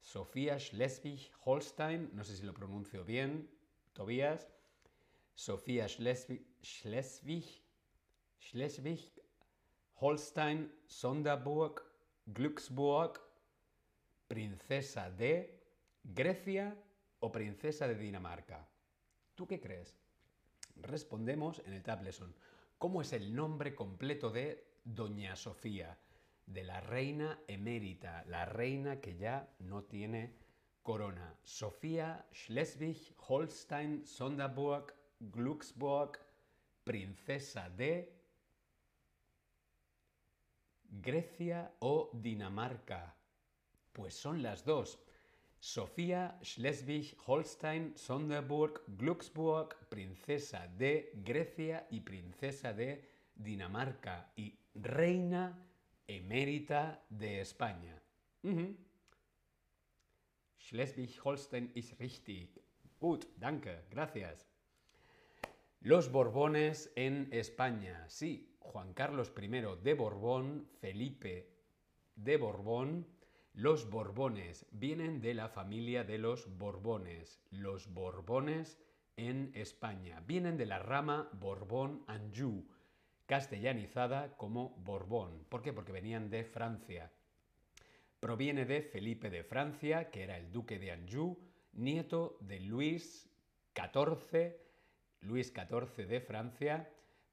Sofía 0.00 0.58
Schleswig-Holstein, 0.58 2.10
no 2.12 2.24
sé 2.24 2.34
si 2.36 2.42
lo 2.42 2.52
pronuncio 2.52 3.04
bien, 3.04 3.48
Tobías. 3.92 4.48
Sofía 5.36 5.86
Schleswig, 5.86 6.44
Schleswig, 6.60 7.62
Schleswig 8.40 9.12
Holstein, 9.94 10.72
Sonderburg, 10.88 11.80
Glücksburg, 12.26 13.20
princesa 14.26 15.08
de 15.08 15.62
Grecia 16.02 16.76
o 17.20 17.30
princesa 17.30 17.86
de 17.86 17.94
Dinamarca. 17.94 18.68
¿Tú 19.36 19.46
qué 19.46 19.60
crees? 19.60 19.96
Respondemos 20.74 21.60
en 21.64 21.74
el 21.74 21.82
Tab 21.84 22.02
¿Cómo 22.80 23.02
es 23.02 23.12
el 23.12 23.34
nombre 23.34 23.74
completo 23.74 24.30
de 24.30 24.64
Doña 24.84 25.36
Sofía? 25.36 25.98
De 26.46 26.64
la 26.64 26.80
reina 26.80 27.38
emérita, 27.46 28.24
la 28.24 28.46
reina 28.46 29.02
que 29.02 29.18
ya 29.18 29.54
no 29.58 29.84
tiene 29.84 30.34
corona. 30.82 31.36
Sofía 31.42 32.26
Schleswig, 32.32 33.14
Holstein, 33.18 34.06
Sonderburg, 34.06 34.94
Glücksburg, 35.20 36.12
princesa 36.82 37.68
de 37.68 38.18
Grecia 40.88 41.74
o 41.80 42.10
Dinamarca. 42.14 43.14
Pues 43.92 44.14
son 44.14 44.42
las 44.42 44.64
dos. 44.64 44.98
Sofía 45.60 46.38
Schleswig, 46.42 47.14
Holstein, 47.26 47.92
Sonderburg, 47.94 48.82
Glücksburg, 48.96 49.76
princesa 49.90 50.66
de 50.78 51.12
Grecia 51.22 51.86
y 51.90 52.00
princesa 52.00 52.72
de 52.72 53.04
Dinamarca 53.34 54.32
y 54.36 54.58
reina 54.74 55.58
emérita 56.06 57.04
de 57.10 57.42
España. 57.42 58.00
Schleswig-Holstein 60.58 61.72
ist 61.74 61.98
richtig. 62.00 62.48
Gut, 62.98 63.26
danke, 63.36 63.84
gracias. 63.90 64.46
Los 65.80 66.10
Borbones 66.10 66.90
en 66.96 67.28
España. 67.32 68.04
Sí, 68.08 68.56
Juan 68.60 68.94
Carlos 68.94 69.32
I 69.36 69.48
de 69.82 69.94
Borbón, 69.94 70.68
Felipe 70.80 71.50
de 72.16 72.36
Borbón. 72.36 73.06
Los 73.54 73.90
Borbones 73.90 74.64
vienen 74.70 75.20
de 75.20 75.34
la 75.34 75.48
familia 75.48 76.04
de 76.04 76.18
los 76.18 76.56
Borbones. 76.56 77.42
Los 77.50 77.92
Borbones 77.92 78.78
en 79.16 79.50
España 79.54 80.22
vienen 80.26 80.56
de 80.56 80.66
la 80.66 80.78
rama 80.78 81.28
Borbón-Anjou, 81.32 82.64
castellanizada 83.26 84.36
como 84.36 84.70
Borbón. 84.78 85.44
¿Por 85.48 85.62
qué? 85.62 85.72
Porque 85.72 85.92
venían 85.92 86.30
de 86.30 86.44
Francia. 86.44 87.10
Proviene 88.20 88.64
de 88.64 88.82
Felipe 88.82 89.30
de 89.30 89.42
Francia, 89.42 90.10
que 90.10 90.22
era 90.22 90.36
el 90.38 90.52
duque 90.52 90.78
de 90.78 90.92
Anjou, 90.92 91.38
nieto 91.72 92.38
de 92.40 92.60
Luis 92.60 93.28
XIV, 93.74 94.54
Luis 95.22 95.52
XIV 95.52 96.06
de 96.06 96.20
Francia, 96.20 96.88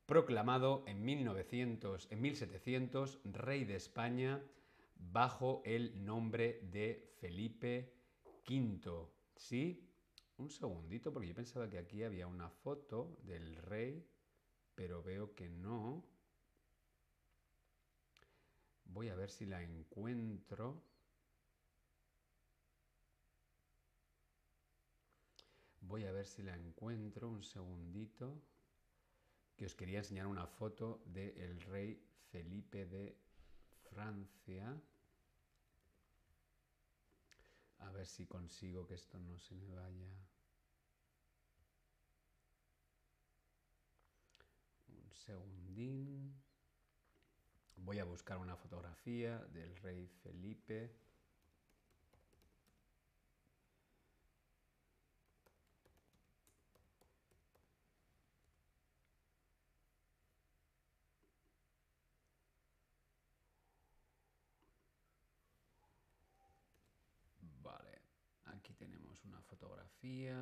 proclamado 0.08 0.84
en, 0.88 1.06
1900, 1.06 2.12
en 2.12 2.22
1700 2.22 3.20
rey 3.24 3.66
de 3.66 3.76
España 3.76 4.42
bajo 5.00 5.62
el 5.66 6.06
nombre 6.06 6.60
de 6.64 7.14
Felipe 7.20 7.94
V. 8.48 9.08
¿Sí? 9.36 9.88
Un 10.38 10.50
segundito, 10.50 11.12
porque 11.12 11.28
yo 11.28 11.36
pensaba 11.36 11.70
que 11.70 11.80
aquí 11.80 12.04
había 12.04 12.28
una 12.28 12.50
foto 12.50 13.18
del 13.24 13.56
rey, 13.56 14.08
pero 14.76 15.02
veo 15.02 15.34
que 15.34 15.50
no. 15.50 16.06
Voy 18.86 19.10
a 19.10 19.16
ver 19.16 19.32
si 19.32 19.46
la 19.46 19.62
encuentro. 19.64 20.84
Voy 25.82 26.06
a 26.06 26.12
ver 26.12 26.28
si 26.28 26.44
la 26.44 26.56
encuentro 26.56 27.30
un 27.30 27.44
segundito. 27.44 28.42
Que 29.56 29.66
os 29.66 29.74
quería 29.74 30.00
enseñar 30.00 30.28
una 30.28 30.46
foto 30.46 31.02
del 31.06 31.62
rey 31.62 32.00
Felipe 32.30 32.86
de 32.86 33.18
Francia. 33.90 34.82
A 37.80 37.92
ver 37.92 38.08
si 38.08 38.26
consigo 38.26 38.88
que 38.88 38.96
esto 38.96 39.20
no 39.20 39.38
se 39.40 39.56
me 39.56 39.68
vaya. 39.70 40.12
Un 44.90 45.14
segundín. 45.14 46.36
Voy 47.78 48.00
a 48.00 48.06
buscar 48.06 48.38
una 48.38 48.56
fotografía 48.56 49.40
del 49.54 49.76
rey 49.78 50.08
Felipe. 50.24 51.07
Una 69.28 69.42
fotografía. 69.42 70.38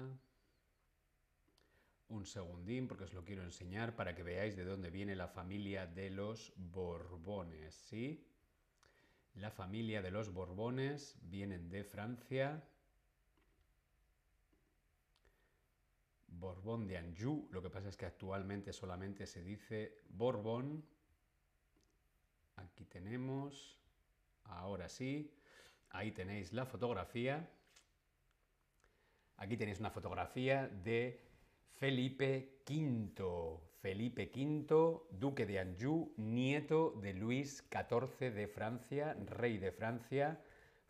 Un 2.07 2.25
segundín 2.25 2.87
porque 2.87 3.05
os 3.05 3.13
lo 3.13 3.25
quiero 3.25 3.43
enseñar 3.43 3.95
para 3.95 4.13
que 4.15 4.23
veáis 4.23 4.55
de 4.55 4.63
dónde 4.63 4.91
viene 4.91 5.15
la 5.15 5.27
familia 5.27 5.87
de 5.87 6.11
los 6.11 6.53
Borbones, 6.55 7.73
¿sí? 7.73 8.27
La 9.33 9.51
familia 9.51 10.01
de 10.01 10.11
los 10.11 10.31
Borbones 10.31 11.17
vienen 11.21 11.69
de 11.69 11.83
Francia. 11.83 12.63
Borbón 16.27 16.85
de 16.87 16.97
Anjou, 16.97 17.47
lo 17.51 17.61
que 17.61 17.69
pasa 17.69 17.89
es 17.89 17.97
que 17.97 18.05
actualmente 18.05 18.71
solamente 18.71 19.25
se 19.25 19.41
dice 19.41 20.03
Borbón. 20.09 20.85
Aquí 22.57 22.85
tenemos, 22.85 23.79
ahora 24.43 24.87
sí, 24.89 25.33
ahí 25.89 26.11
tenéis 26.11 26.53
la 26.53 26.65
fotografía. 26.65 27.49
Aquí 29.37 29.57
tenéis 29.57 29.79
una 29.79 29.91
fotografía 29.91 30.67
de 30.67 31.19
Felipe 31.73 32.61
V. 32.67 33.59
Felipe 33.81 34.31
V, 34.33 35.01
duque 35.11 35.45
de 35.45 35.59
Anjou, 35.59 36.13
nieto 36.15 36.91
de 37.01 37.13
Luis 37.13 37.63
XIV 37.69 38.33
de 38.33 38.47
Francia, 38.47 39.15
rey 39.25 39.57
de 39.57 39.71
Francia, 39.73 40.41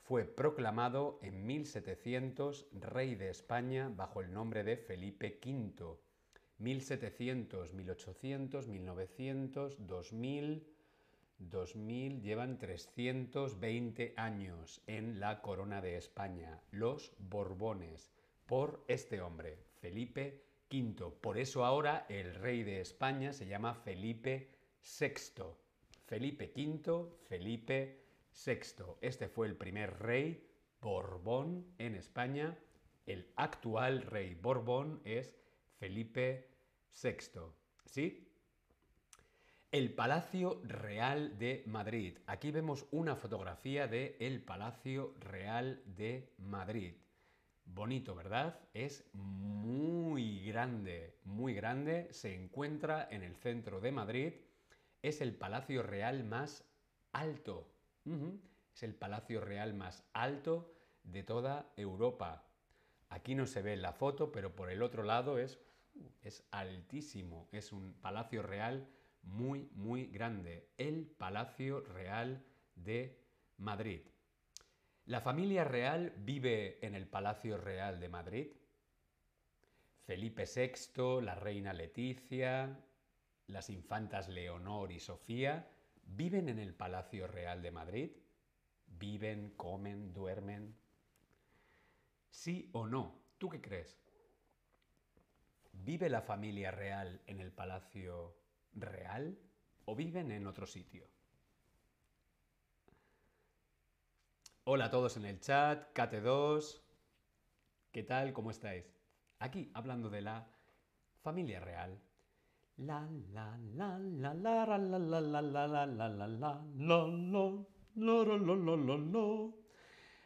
fue 0.03 0.25
proclamado 0.25 1.19
en 1.23 1.45
1700 1.45 2.67
rey 2.73 3.15
de 3.15 3.31
España 3.31 3.91
bajo 3.93 4.21
el 4.21 4.31
nombre 4.31 4.63
de 4.63 4.77
Felipe 4.77 5.39
V. 5.43 5.97
1700, 6.59 7.73
1800, 7.73 8.67
1900, 8.67 9.87
2000, 9.87 10.67
2000 11.39 12.21
llevan 12.21 12.59
320 12.59 14.13
años 14.15 14.83
en 14.85 15.19
la 15.19 15.41
corona 15.41 15.81
de 15.81 15.97
España, 15.97 16.61
los 16.71 17.11
Borbones 17.17 18.14
por 18.45 18.83
este 18.87 19.21
hombre, 19.21 19.57
Felipe 19.81 20.45
V. 20.71 21.11
Por 21.21 21.37
eso 21.37 21.65
ahora 21.65 22.05
el 22.09 22.35
rey 22.35 22.63
de 22.63 22.81
España 22.81 23.33
se 23.33 23.47
llama 23.47 23.73
Felipe 23.73 24.49
VI. 24.99 25.43
Felipe 26.05 26.51
V, 26.55 27.09
Felipe 27.27 28.03
VI. 28.45 28.83
Este 29.01 29.27
fue 29.27 29.47
el 29.47 29.55
primer 29.55 29.99
rey 29.99 30.47
Borbón 30.81 31.65
en 31.77 31.95
España. 31.95 32.57
El 33.05 33.31
actual 33.35 34.01
rey 34.03 34.35
Borbón 34.35 35.01
es 35.03 35.35
Felipe 35.77 36.49
VI. 37.03 37.41
¿Sí? 37.85 38.31
El 39.71 39.93
Palacio 39.93 40.61
Real 40.63 41.37
de 41.37 41.63
Madrid. 41.65 42.17
Aquí 42.27 42.51
vemos 42.51 42.85
una 42.91 43.15
fotografía 43.15 43.87
de 43.87 44.15
el 44.19 44.41
Palacio 44.41 45.13
Real 45.19 45.81
de 45.85 46.33
Madrid. 46.37 46.93
Bonito, 47.65 48.15
¿verdad? 48.15 48.59
Es 48.73 49.09
muy 49.13 50.45
grande, 50.45 51.17
muy 51.23 51.53
grande. 51.53 52.07
Se 52.11 52.33
encuentra 52.33 53.07
en 53.11 53.23
el 53.23 53.35
centro 53.35 53.81
de 53.81 53.91
Madrid. 53.91 54.33
Es 55.01 55.19
el 55.21 55.35
Palacio 55.35 55.83
Real 55.83 56.23
más 56.23 56.63
alto. 57.11 57.67
Es 58.73 58.83
el 58.83 58.93
Palacio 58.93 59.41
Real 59.41 59.73
más 59.73 60.03
alto 60.13 60.73
de 61.03 61.23
toda 61.23 61.71
Europa. 61.75 62.45
Aquí 63.09 63.35
no 63.35 63.45
se 63.45 63.61
ve 63.61 63.75
la 63.77 63.93
foto, 63.93 64.31
pero 64.31 64.55
por 64.55 64.69
el 64.69 64.81
otro 64.81 65.03
lado 65.03 65.37
es, 65.37 65.59
altísimo. 66.51 67.47
Es 67.51 67.71
un 67.71 67.93
Palacio 68.01 68.41
Real 68.41 68.87
muy, 69.21 69.69
muy 69.73 70.07
grande, 70.07 70.69
el 70.77 71.05
Palacio 71.05 71.81
Real 71.81 72.43
de 72.75 73.17
Madrid. 73.57 74.01
¿La 75.07 75.21
familia 75.21 75.63
real 75.63 76.13
vive 76.17 76.83
en 76.83 76.95
el 76.95 77.05
Palacio 77.05 77.57
Real 77.57 77.99
de 77.99 78.09
Madrid? 78.09 78.47
Felipe 80.03 80.45
VI, 80.45 81.21
la 81.21 81.35
reina 81.35 81.73
Leticia, 81.73 82.79
las 83.45 83.69
infantas 83.69 84.29
Leonor 84.29 84.91
y 84.91 84.99
Sofía, 84.99 85.69
¿viven 86.07 86.49
en 86.49 86.57
el 86.57 86.73
Palacio 86.73 87.27
Real 87.27 87.61
de 87.61 87.69
Madrid? 87.69 88.11
¿Viven, 88.87 89.51
comen, 89.51 90.11
duermen? 90.11 90.75
¿Sí 92.31 92.71
o 92.73 92.87
no? 92.87 93.21
¿Tú 93.37 93.47
qué 93.47 93.61
crees? 93.61 93.99
¿Vive 95.71 96.09
la 96.09 96.23
familia 96.23 96.71
real 96.71 97.21
en 97.27 97.41
el 97.41 97.51
Palacio 97.51 98.35
real 98.73 99.37
o 99.85 99.95
viven 99.95 100.31
en 100.31 100.47
otro 100.47 100.65
sitio? 100.65 101.07
Hola 104.67 104.85
a 104.85 104.89
todos 104.89 105.15
en 105.15 105.25
el 105.25 105.39
chat, 105.39 105.93
Kate2, 105.93 106.81
¿qué 107.91 108.01
tal? 108.01 108.33
¿Cómo 108.33 108.49
estáis? 108.49 108.91
Aquí 109.37 109.69
hablando 109.75 110.09
de 110.09 110.21
la 110.21 110.47
familia 111.21 111.59
real. 111.59 112.01
La 112.77 113.07
la 113.31 113.59
la 113.59 113.99
la 113.99 114.33
la 114.33 114.33
la 114.33 114.65
la 114.65 114.77
la 114.79 115.19
la 115.19 115.21
la 115.21 115.21
la 115.21 115.67
la 115.67 115.85
la 115.85 115.87
la 116.09 116.09
la 116.09 116.27
la 116.27 116.65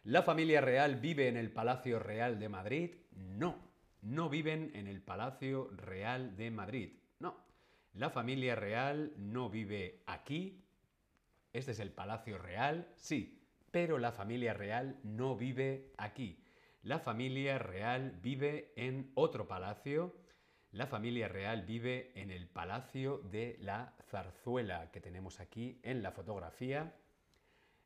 ¿La 0.05 0.23
familia 0.23 0.61
real 0.61 0.95
vive 1.01 1.27
en 1.27 1.35
el 1.35 1.51
Palacio 1.51 1.99
Real 1.99 2.39
de 2.39 2.47
Madrid? 2.47 2.95
No, 3.11 3.57
no 4.03 4.29
viven 4.29 4.71
en 4.73 4.87
el 4.87 5.01
Palacio 5.01 5.67
Real 5.71 6.37
de 6.37 6.49
Madrid. 6.49 6.97
La 7.93 8.09
familia 8.09 8.55
real 8.55 9.13
no 9.17 9.49
vive 9.49 10.03
aquí. 10.05 10.63
Este 11.51 11.71
es 11.71 11.79
el 11.79 11.91
Palacio 11.91 12.37
Real, 12.37 12.87
sí, 12.95 13.38
pero 13.71 13.97
la 13.97 14.11
familia 14.11 14.53
real 14.53 14.99
no 15.03 15.35
vive 15.35 15.91
aquí. 15.97 16.43
La 16.81 16.99
familia 16.99 17.59
real 17.59 18.17
vive 18.21 18.71
en 18.75 19.11
otro 19.15 19.47
palacio. 19.47 20.15
La 20.71 20.87
familia 20.87 21.27
real 21.27 21.63
vive 21.63 22.11
en 22.15 22.31
el 22.31 22.47
Palacio 22.47 23.17
de 23.17 23.57
la 23.59 23.95
Zarzuela, 24.09 24.91
que 24.91 25.01
tenemos 25.01 25.39
aquí 25.39 25.79
en 25.83 26.03
la 26.03 26.11
fotografía. 26.11 26.95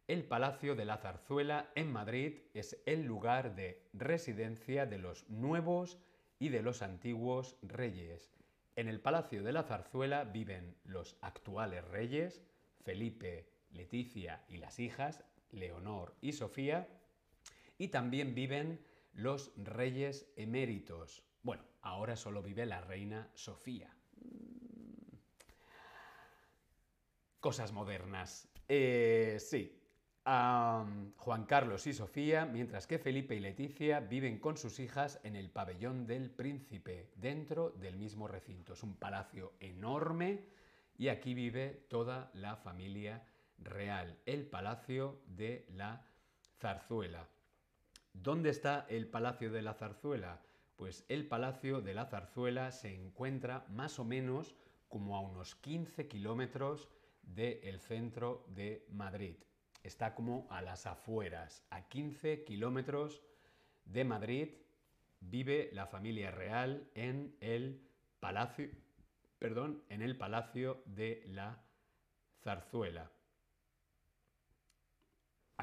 El 0.07 0.25
Palacio 0.25 0.75
de 0.75 0.83
la 0.83 0.97
Zarzuela 0.97 1.71
en 1.75 1.91
Madrid 1.91 2.39
es 2.53 2.81
el 2.85 3.03
lugar 3.03 3.55
de 3.55 3.87
residencia 3.93 4.85
de 4.85 4.97
los 4.97 5.29
nuevos 5.29 5.97
y 6.39 6.49
de 6.49 6.61
los 6.61 6.81
antiguos 6.81 7.57
reyes. 7.61 8.35
En 8.75 8.89
el 8.89 8.99
Palacio 8.99 9.43
de 9.43 9.53
la 9.53 9.63
Zarzuela 9.63 10.25
viven 10.25 10.75
los 10.83 11.17
actuales 11.21 11.85
reyes, 11.85 12.43
Felipe, 12.83 13.47
Leticia 13.71 14.43
y 14.49 14.57
las 14.57 14.79
hijas, 14.79 15.23
Leonor 15.53 16.15
y 16.21 16.33
Sofía, 16.33 16.87
y 17.77 17.87
también 17.87 18.35
viven 18.35 18.79
los 19.13 19.51
reyes 19.57 20.31
eméritos. 20.35 21.23
Bueno, 21.41 21.63
ahora 21.81 22.15
solo 22.15 22.41
vive 22.41 22.65
la 22.65 22.81
reina 22.81 23.29
Sofía. 23.33 23.95
Cosas 27.39 27.71
modernas. 27.71 28.47
Eh, 28.67 29.37
sí, 29.39 29.83
Juan 30.23 31.45
Carlos 31.45 31.85
y 31.85 31.93
Sofía, 31.93 32.45
mientras 32.45 32.87
que 32.87 32.97
Felipe 32.97 33.35
y 33.35 33.41
Leticia 33.41 33.99
viven 33.99 34.39
con 34.39 34.55
sus 34.55 34.79
hijas 34.79 35.19
en 35.23 35.35
el 35.35 35.49
pabellón 35.49 36.07
del 36.07 36.31
príncipe, 36.31 37.11
dentro 37.15 37.71
del 37.71 37.97
mismo 37.97 38.27
recinto. 38.27 38.73
Es 38.73 38.83
un 38.83 38.95
palacio 38.95 39.53
enorme 39.59 40.45
y 40.97 41.09
aquí 41.09 41.33
vive 41.33 41.85
toda 41.89 42.31
la 42.35 42.55
familia 42.55 43.27
real, 43.65 44.17
el 44.25 44.45
palacio 44.45 45.21
de 45.27 45.65
la 45.73 46.05
zarzuela. 46.59 47.27
¿Dónde 48.13 48.49
está 48.49 48.85
el 48.89 49.07
palacio 49.07 49.51
de 49.51 49.61
la 49.61 49.73
zarzuela? 49.73 50.41
Pues 50.75 51.05
el 51.09 51.27
palacio 51.27 51.81
de 51.81 51.93
la 51.93 52.05
zarzuela 52.05 52.71
se 52.71 52.93
encuentra 52.93 53.65
más 53.69 53.99
o 53.99 54.05
menos 54.05 54.55
como 54.87 55.15
a 55.15 55.21
unos 55.21 55.55
15 55.55 56.07
kilómetros 56.07 56.89
del 57.21 57.79
centro 57.79 58.45
de 58.49 58.85
Madrid 58.91 59.35
está 59.83 60.15
como 60.15 60.47
a 60.49 60.61
las 60.61 60.85
afueras, 60.85 61.63
a 61.69 61.87
15 61.87 62.45
kilómetros 62.45 63.21
de 63.85 64.05
Madrid, 64.05 64.49
vive 65.19 65.69
la 65.73 65.85
familia 65.87 66.31
real 66.31 66.89
en 66.95 67.35
el 67.41 67.81
palacio, 68.19 68.69
perdón, 69.39 69.83
en 69.89 70.01
el 70.01 70.17
palacio 70.17 70.81
de 70.85 71.23
la 71.27 71.61
Zarzuela. 72.41 73.11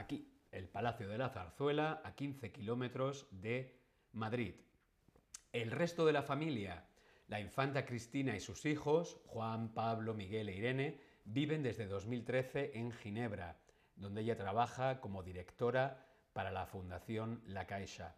Aquí, 0.01 0.33
el 0.51 0.69
palacio 0.69 1.09
de 1.09 1.19
la 1.19 1.29
Zarzuela, 1.29 2.01
a 2.05 2.15
15 2.15 2.51
kilómetros 2.51 3.29
de 3.31 3.79
Madrid. 4.13 4.55
El 5.53 5.71
resto 5.71 6.07
de 6.07 6.13
la 6.13 6.23
familia, 6.23 6.87
la 7.29 7.39
infanta 7.39 7.85
Cristina 7.85 8.35
y 8.35 8.41
sus 8.41 8.65
hijos, 8.67 9.21
Juan, 9.27 9.75
Pablo, 9.75 10.15
Miguel 10.15 10.49
e 10.49 10.57
Irene, 10.57 11.01
viven 11.25 11.63
desde 11.63 11.87
2013 11.87 12.73
en 12.79 12.93
Ginebra 12.93 13.61
donde 14.01 14.23
ella 14.23 14.37
trabaja 14.37 15.01
como 15.01 15.23
directora 15.23 16.07
para 16.33 16.51
la 16.51 16.67
Fundación 16.67 17.43
La 17.47 17.67
Caixa, 17.67 18.17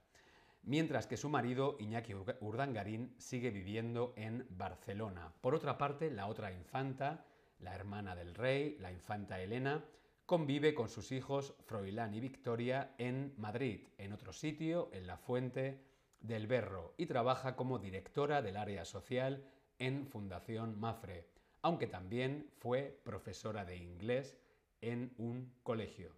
mientras 0.62 1.09
que 1.09 1.16
su 1.16 1.29
marido, 1.29 1.77
Iñaki 1.81 2.14
Urdangarín, 2.40 3.14
sigue 3.18 3.51
viviendo 3.51 4.14
en 4.16 4.47
Barcelona. 4.51 5.33
Por 5.40 5.55
otra 5.55 5.77
parte, 5.77 6.11
la 6.11 6.29
otra 6.29 6.53
infanta, 6.53 7.27
la 7.59 7.75
hermana 7.75 8.14
del 8.14 8.35
rey, 8.35 8.77
la 8.79 8.92
infanta 8.92 9.40
Elena, 9.40 9.85
convive 10.26 10.74
con 10.74 10.88
sus 10.88 11.12
hijos 11.12 11.54
Froilán 11.66 12.14
y 12.14 12.20
Victoria 12.20 12.94
en 12.98 13.35
Madrid, 13.37 13.88
en 13.98 14.12
otro 14.12 14.32
sitio, 14.32 14.90
en 14.92 15.06
la 15.06 15.16
Fuente 15.16 15.85
del 16.20 16.46
Berro, 16.46 16.94
y 16.96 17.06
trabaja 17.06 17.56
como 17.56 17.78
directora 17.78 18.42
del 18.42 18.56
área 18.56 18.85
social 18.85 19.44
en 19.78 20.06
Fundación 20.06 20.78
Mafre, 20.78 21.28
aunque 21.61 21.87
también 21.87 22.50
fue 22.58 23.00
profesora 23.04 23.64
de 23.64 23.76
inglés 23.76 24.37
en 24.80 25.12
un 25.18 25.52
colegio. 25.62 26.14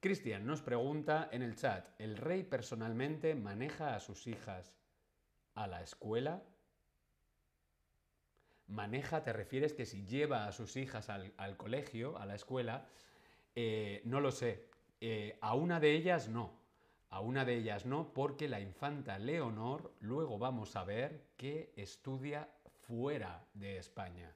Cristian 0.00 0.46
nos 0.46 0.60
pregunta 0.60 1.30
en 1.32 1.42
el 1.42 1.56
chat, 1.56 1.88
¿el 1.98 2.18
rey 2.18 2.42
personalmente 2.42 3.34
maneja 3.34 3.94
a 3.94 4.00
sus 4.00 4.26
hijas 4.26 4.76
a 5.54 5.66
la 5.66 5.82
escuela? 5.82 6.42
Maneja, 8.66 9.22
te 9.22 9.32
refieres 9.32 9.72
que 9.72 9.86
si 9.86 10.06
lleva 10.06 10.46
a 10.46 10.52
sus 10.52 10.76
hijas 10.76 11.10
al, 11.10 11.56
colegio, 11.56 12.18
a 12.18 12.26
la 12.26 12.34
escuela, 12.34 12.86
eh, 13.54 14.02
no 14.04 14.20
lo 14.20 14.30
sé. 14.32 14.66
Eh, 15.00 15.38
a 15.40 15.54
una 15.54 15.80
de 15.80 15.94
ellas 15.94 16.28
no. 16.28 16.52
A 17.10 17.20
una 17.20 17.44
de 17.44 17.56
ellas 17.56 17.86
no, 17.86 18.12
porque 18.12 18.48
la 18.48 18.60
infanta 18.60 19.18
Leonor, 19.18 19.92
luego 20.00 20.38
vamos 20.38 20.74
a 20.76 20.84
ver 20.84 21.26
que 21.36 21.72
estudia 21.76 22.48
fuera 22.86 23.44
de 23.54 23.78
España 23.78 24.34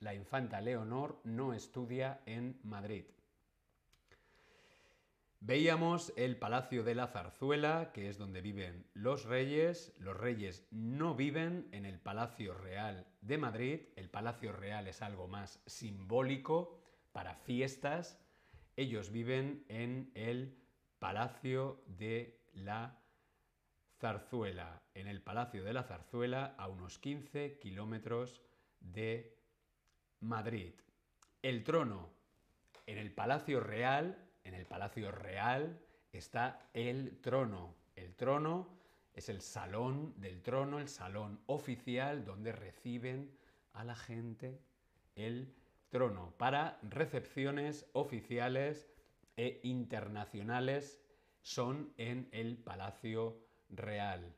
la 0.00 0.14
infanta 0.14 0.60
Leonor 0.60 1.20
no 1.24 1.52
estudia 1.52 2.20
en 2.24 2.58
Madrid. 2.62 3.04
Veíamos 5.42 6.12
el 6.16 6.36
Palacio 6.36 6.84
de 6.84 6.94
la 6.94 7.06
Zarzuela, 7.06 7.92
que 7.94 8.10
es 8.10 8.18
donde 8.18 8.42
viven 8.42 8.84
los 8.92 9.24
reyes. 9.24 9.94
Los 9.98 10.14
reyes 10.14 10.68
no 10.70 11.14
viven 11.14 11.66
en 11.72 11.86
el 11.86 11.98
Palacio 11.98 12.52
Real 12.52 13.06
de 13.22 13.38
Madrid. 13.38 13.80
El 13.96 14.10
Palacio 14.10 14.52
Real 14.52 14.86
es 14.86 15.00
algo 15.00 15.28
más 15.28 15.62
simbólico 15.64 16.78
para 17.12 17.36
fiestas. 17.36 18.20
Ellos 18.76 19.10
viven 19.12 19.64
en 19.68 20.10
el 20.14 20.58
Palacio 20.98 21.82
de 21.86 22.42
la 22.52 23.00
Zarzuela. 23.98 24.82
En 24.92 25.08
el 25.08 25.22
Palacio 25.22 25.64
de 25.64 25.72
la 25.72 25.84
Zarzuela, 25.84 26.54
a 26.58 26.68
unos 26.68 26.98
15 26.98 27.58
kilómetros 27.58 28.42
de 28.80 29.38
Madrid. 30.20 30.74
El 31.40 31.64
trono. 31.64 32.10
En 32.86 32.98
el 32.98 33.10
Palacio 33.10 33.60
Real, 33.60 34.29
en 34.44 34.54
el 34.54 34.66
Palacio 34.66 35.10
Real 35.10 35.80
está 36.12 36.70
el 36.72 37.20
trono. 37.20 37.74
El 37.96 38.14
trono 38.14 38.78
Es 39.12 39.28
el 39.28 39.40
salón 39.40 40.14
del 40.18 40.40
trono, 40.40 40.78
el 40.78 40.88
salón 40.88 41.42
oficial 41.46 42.24
donde 42.24 42.52
reciben 42.52 43.36
a 43.72 43.82
la 43.82 43.96
gente 43.96 44.62
el 45.16 45.52
trono 45.90 46.32
para 46.38 46.78
recepciones 46.82 47.90
oficiales 47.92 48.88
e 49.36 49.60
internacionales 49.64 51.00
son 51.42 51.92
en 51.96 52.28
el 52.32 52.56
Palacio 52.56 53.38
Real. 53.68 54.36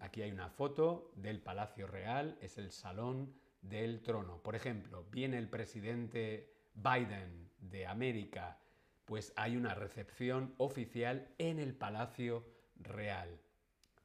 Aquí 0.00 0.22
hay 0.22 0.30
una 0.30 0.50
foto 0.50 1.12
del 1.16 1.40
Palacio 1.40 1.86
Real, 1.86 2.36
es 2.40 2.58
el 2.58 2.70
salón 2.70 3.34
del 3.62 4.02
trono. 4.02 4.42
Por 4.42 4.54
ejemplo, 4.54 5.04
viene 5.10 5.38
el 5.38 5.48
presidente 5.48 6.52
Biden 6.74 7.50
de 7.58 7.86
América, 7.86 8.58
pues 9.04 9.32
hay 9.36 9.56
una 9.56 9.74
recepción 9.74 10.54
oficial 10.58 11.28
en 11.38 11.58
el 11.58 11.74
Palacio 11.74 12.44
Real. 12.76 13.40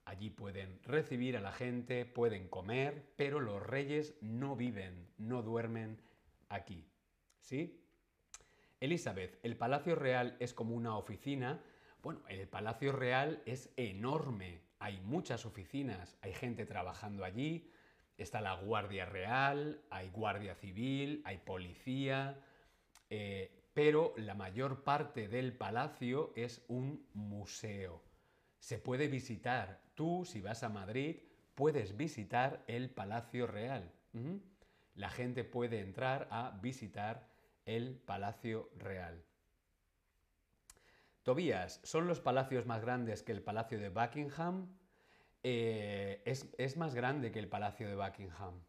Allí 0.06 0.30
pueden 0.30 0.80
recibir 0.84 1.38
a 1.38 1.42
la 1.42 1.52
gente, 1.52 2.06
pueden 2.06 2.48
comer, 2.48 3.14
pero 3.16 3.40
los 3.40 3.62
reyes 3.62 4.16
no 4.22 4.56
viven, 4.56 5.08
no 5.18 5.44
duermen 5.44 6.02
aquí. 6.50 6.88
¿Sí? 7.42 7.80
Elizabeth, 8.80 9.40
el 9.44 9.56
Palacio 9.58 9.96
Real 9.96 10.36
es 10.40 10.54
como 10.54 10.76
una 10.76 10.98
oficina. 10.98 11.62
Bueno, 12.02 12.22
el 12.28 12.48
Palacio 12.48 12.92
Real 12.92 13.44
es 13.46 13.72
enorme, 13.76 14.62
hay 14.80 15.00
muchas 15.02 15.46
oficinas, 15.46 16.18
hay 16.22 16.34
gente 16.34 16.66
trabajando 16.66 17.26
allí, 17.26 17.70
está 18.18 18.40
la 18.40 18.56
Guardia 18.56 19.06
Real, 19.06 19.82
hay 19.90 20.10
Guardia 20.10 20.56
Civil, 20.56 21.22
hay 21.26 21.40
policía, 21.40 22.42
eh, 23.10 23.59
pero 23.80 24.14
la 24.18 24.36
mayor 24.36 24.84
parte 24.84 25.30
del 25.30 25.54
palacio 25.54 26.34
es 26.36 26.66
un 26.68 27.08
museo. 27.14 28.04
Se 28.60 28.78
puede 28.78 29.08
visitar. 29.08 29.80
Tú, 29.96 30.26
si 30.26 30.42
vas 30.42 30.64
a 30.64 30.70
Madrid, 30.70 31.22
puedes 31.56 31.96
visitar 31.96 32.62
el 32.68 32.90
Palacio 32.90 33.48
Real. 33.48 33.90
La 34.96 35.10
gente 35.10 35.46
puede 35.46 35.80
entrar 35.80 36.28
a 36.30 36.60
visitar 36.62 37.30
el 37.64 37.96
Palacio 37.96 38.70
Real. 38.76 39.24
Tobías, 41.24 41.80
¿son 41.86 42.06
los 42.06 42.20
palacios 42.20 42.66
más 42.66 42.82
grandes 42.82 43.24
que 43.24 43.32
el 43.32 43.42
Palacio 43.42 43.80
de 43.80 43.88
Buckingham? 43.88 44.78
Eh, 45.42 46.22
es, 46.26 46.76
más 46.76 46.96
grande 46.96 47.32
que 47.32 47.40
el 47.40 47.48
Palacio 47.48 47.88
de 47.88 47.96
Buckingham. 47.96 48.62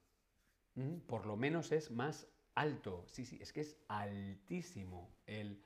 Por 1.09 1.27
lo 1.27 1.37
menos 1.37 1.73
es 1.73 1.91
más 1.91 2.29
alto. 2.55 3.05
Sí, 3.07 3.25
sí, 3.25 3.39
es 3.41 3.53
que 3.53 3.61
es 3.61 3.77
altísimo 3.89 5.11
el 5.27 5.63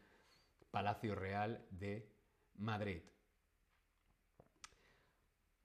Palacio 0.70 1.14
Real 1.14 1.64
de 1.70 2.08
Madrid. 2.56 3.02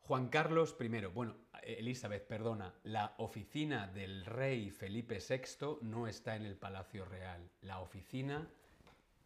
Juan 0.01 0.29
Carlos 0.29 0.75
I, 0.79 1.05
bueno, 1.05 1.35
Elizabeth, 1.61 2.25
perdona, 2.25 2.73
la 2.83 3.13
oficina 3.19 3.87
del 3.87 4.25
rey 4.25 4.71
Felipe 4.71 5.19
VI 5.19 5.77
no 5.81 6.07
está 6.07 6.35
en 6.35 6.45
el 6.45 6.57
Palacio 6.57 7.05
Real. 7.05 7.47
La 7.61 7.79
oficina, 7.79 8.49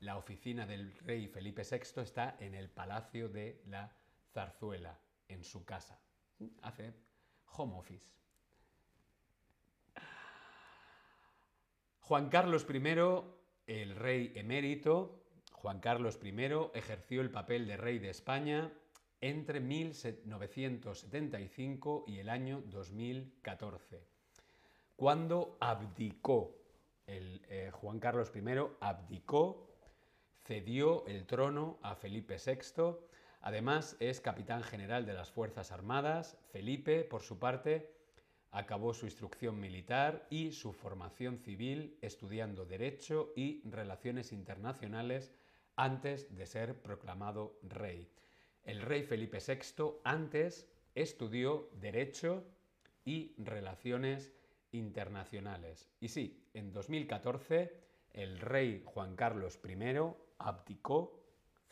la 0.01 0.17
oficina 0.17 0.65
del 0.65 0.93
rey 0.99 1.27
Felipe 1.27 1.63
VI 1.63 2.01
está 2.01 2.36
en 2.39 2.53
el 2.53 2.69
Palacio 2.69 3.29
de 3.29 3.62
la 3.67 3.95
Zarzuela, 4.34 4.99
en 5.29 5.45
su 5.45 5.63
casa. 5.63 5.97
Hace 6.63 6.93
home 7.45 7.77
office. 7.77 8.12
Juan 12.05 12.27
Carlos 12.27 12.67
I, 12.69 12.83
el 13.65 13.95
rey 13.95 14.33
emérito, 14.35 15.23
Juan 15.53 15.79
Carlos 15.79 16.19
I 16.21 16.33
ejerció 16.73 17.21
el 17.21 17.31
papel 17.31 17.65
de 17.65 17.77
rey 17.77 17.97
de 17.97 18.09
España 18.09 18.73
entre 19.21 19.61
1975 19.61 22.03
y 22.05 22.19
el 22.19 22.27
año 22.27 22.61
2014, 22.65 24.05
cuando 24.97 25.55
abdicó, 25.61 26.57
el, 27.07 27.41
eh, 27.47 27.71
Juan 27.71 28.01
Carlos 28.01 28.33
I 28.35 28.41
abdicó, 28.81 29.69
cedió 30.43 31.07
el 31.07 31.25
trono 31.25 31.79
a 31.83 31.95
Felipe 31.95 32.35
VI, 32.35 32.97
además 33.39 33.95
es 34.01 34.19
capitán 34.19 34.63
general 34.63 35.05
de 35.05 35.13
las 35.13 35.31
Fuerzas 35.31 35.71
Armadas, 35.71 36.37
Felipe, 36.51 37.05
por 37.05 37.21
su 37.21 37.39
parte, 37.39 37.92
acabó 38.53 38.93
su 38.93 39.07
instrucción 39.07 39.59
militar 39.59 40.27
y 40.29 40.51
su 40.51 40.73
formación 40.73 41.39
civil 41.39 41.97
estudiando 42.01 42.65
Derecho 42.65 43.33
y 43.35 43.61
Relaciones 43.67 44.31
Internacionales 44.31 45.33
antes 45.75 46.33
de 46.35 46.45
ser 46.45 46.81
proclamado 46.81 47.59
rey. 47.63 48.11
El 48.63 48.81
rey 48.83 49.03
Felipe 49.03 49.39
VI 49.39 49.95
antes 50.03 50.69
estudió 50.93 51.69
Derecho 51.73 52.45
y 53.03 53.33
Relaciones 53.39 54.31
Internacionales. 54.71 55.89
Y 55.99 56.09
sí, 56.09 56.47
en 56.53 56.71
2014 56.71 57.83
el 58.11 58.39
rey 58.39 58.83
Juan 58.85 59.15
Carlos 59.15 59.59
I 59.67 59.97
abdicó, 60.37 61.25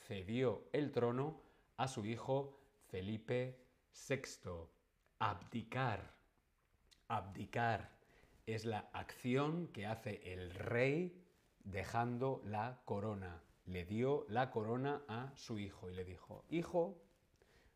cedió 0.08 0.68
el 0.74 0.92
trono 0.92 1.40
a 1.78 1.88
su 1.88 2.04
hijo 2.06 2.60
Felipe 2.88 3.60
VI. 4.10 4.50
Abdicar. 5.20 6.21
Abdicar 7.12 7.92
es 8.46 8.66
la 8.66 8.90
acción 8.94 9.68
que 9.68 9.86
hace 9.86 10.34
el 10.34 10.54
rey 10.54 11.22
dejando 11.64 12.42
la 12.46 12.82
corona 12.86 13.42
le 13.66 13.86
dio 13.86 14.26
la 14.30 14.52
corona 14.52 15.02
a 15.08 15.32
su 15.36 15.60
hijo 15.60 15.90
y 15.90 15.94
le 15.94 16.04
dijo, 16.04 16.46
hijo, 16.50 17.02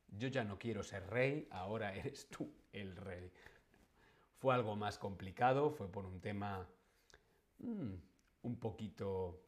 yo 0.09 0.27
ya 0.27 0.43
no 0.43 0.57
quiero 0.57 0.83
ser 0.83 1.07
rey, 1.09 1.47
ahora 1.51 1.95
eres 1.95 2.29
tú 2.29 2.51
el 2.73 2.95
rey. 2.95 3.31
Fue 4.37 4.53
algo 4.53 4.75
más 4.75 4.97
complicado, 4.97 5.71
fue 5.71 5.91
por 5.91 6.05
un 6.05 6.19
tema 6.19 6.67
mm, 7.59 7.93
un 8.41 8.59
poquito 8.59 9.43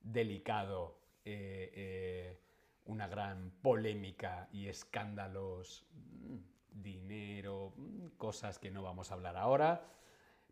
delicado, 0.00 1.00
eh, 1.24 1.72
eh, 1.74 2.40
una 2.84 3.08
gran 3.08 3.50
polémica 3.62 4.48
y 4.52 4.68
escándalos, 4.68 5.86
mm, 5.92 6.36
dinero, 6.82 7.72
mm, 7.76 8.06
cosas 8.16 8.58
que 8.58 8.70
no 8.70 8.82
vamos 8.82 9.10
a 9.10 9.14
hablar 9.14 9.36
ahora. 9.36 9.88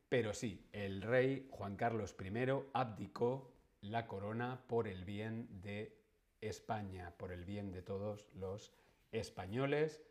Pero 0.09 0.33
sí, 0.33 0.69
el 0.73 1.03
rey 1.03 1.49
Juan 1.51 1.77
Carlos 1.77 2.15
I 2.21 2.51
abdicó 2.73 3.53
la 3.81 4.07
corona 4.07 4.65
por 4.67 4.89
el 4.89 5.05
bien 5.05 5.49
de 5.61 5.99
España, 6.41 7.15
por 7.17 7.33
el 7.33 7.45
bien 7.45 7.73
de 7.73 7.83
todos 7.83 8.27
los 8.35 8.73
españoles, 9.13 10.03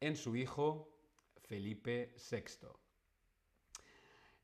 en 0.00 0.16
su 0.16 0.36
hijo 0.36 0.94
Felipe 1.36 2.14
VI. 2.30 2.68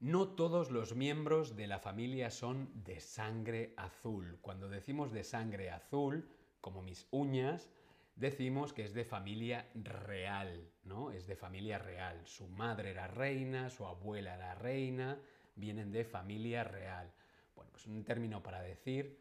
No 0.00 0.28
todos 0.28 0.70
los 0.70 0.94
miembros 0.94 1.56
de 1.56 1.66
la 1.66 1.78
familia 1.78 2.30
son 2.30 2.70
de 2.84 3.00
sangre 3.00 3.72
azul. 3.76 4.38
Cuando 4.42 4.68
decimos 4.68 5.12
de 5.12 5.24
sangre 5.24 5.70
azul, 5.70 6.28
como 6.60 6.82
mis 6.82 7.06
uñas, 7.10 7.70
decimos 8.16 8.72
que 8.72 8.84
es 8.84 8.94
de 8.94 9.04
familia 9.04 9.68
real, 9.74 10.70
¿no? 10.84 11.10
Es 11.10 11.26
de 11.26 11.36
familia 11.36 11.78
real. 11.78 12.20
Su 12.26 12.48
madre 12.48 12.90
era 12.90 13.06
reina, 13.06 13.70
su 13.70 13.86
abuela 13.86 14.34
era 14.34 14.54
reina, 14.54 15.18
vienen 15.56 15.92
de 15.92 16.04
familia 16.04 16.64
real. 16.64 17.12
Bueno, 17.54 17.70
pues 17.72 17.86
un 17.86 18.04
término 18.04 18.42
para 18.42 18.62
decir 18.62 19.18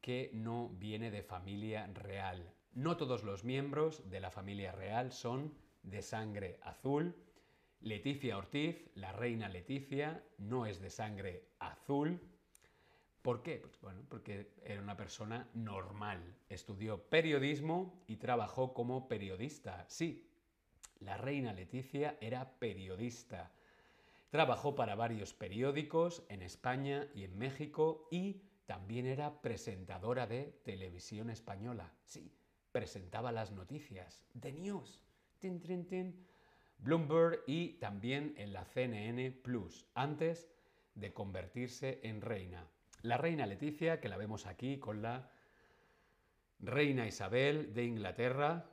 que 0.00 0.30
no 0.32 0.68
viene 0.68 1.10
de 1.10 1.22
familia 1.22 1.86
real. 1.92 2.52
No 2.74 2.96
todos 2.96 3.24
los 3.24 3.44
miembros 3.44 4.08
de 4.10 4.20
la 4.20 4.30
familia 4.30 4.72
real 4.72 5.12
son 5.12 5.54
de 5.82 6.02
sangre 6.02 6.58
azul. 6.62 7.14
Leticia 7.80 8.36
Ortiz, 8.36 8.90
la 8.94 9.12
reina 9.12 9.48
Leticia, 9.48 10.22
no 10.38 10.66
es 10.66 10.80
de 10.80 10.90
sangre 10.90 11.48
azul. 11.58 12.20
¿Por 13.26 13.42
qué? 13.42 13.58
Pues 13.58 13.80
bueno, 13.80 14.02
porque 14.08 14.52
era 14.62 14.80
una 14.80 14.96
persona 14.96 15.48
normal. 15.52 16.22
Estudió 16.48 17.10
periodismo 17.10 18.04
y 18.06 18.18
trabajó 18.18 18.72
como 18.72 19.08
periodista. 19.08 19.84
Sí, 19.88 20.30
la 21.00 21.16
reina 21.16 21.52
Leticia 21.52 22.16
era 22.20 22.48
periodista. 22.60 23.50
Trabajó 24.30 24.76
para 24.76 24.94
varios 24.94 25.34
periódicos 25.34 26.22
en 26.28 26.40
España 26.40 27.08
y 27.16 27.24
en 27.24 27.36
México 27.36 28.06
y 28.12 28.42
también 28.64 29.06
era 29.06 29.42
presentadora 29.42 30.28
de 30.28 30.60
televisión 30.62 31.28
española. 31.28 31.92
Sí, 32.04 32.32
presentaba 32.70 33.32
las 33.32 33.50
noticias 33.50 34.24
de 34.34 34.52
News, 34.52 35.02
tin, 35.40 35.60
Bloomberg 36.78 37.42
y 37.48 37.70
también 37.80 38.34
en 38.36 38.52
la 38.52 38.64
CNN 38.64 39.32
Plus, 39.32 39.84
antes 39.94 40.48
de 40.94 41.12
convertirse 41.12 41.98
en 42.04 42.20
reina. 42.20 42.68
La 43.02 43.16
reina 43.16 43.46
Leticia, 43.46 44.00
que 44.00 44.08
la 44.08 44.16
vemos 44.16 44.46
aquí 44.46 44.78
con 44.78 45.02
la 45.02 45.30
reina 46.58 47.06
Isabel 47.06 47.74
de 47.74 47.84
Inglaterra, 47.84 48.70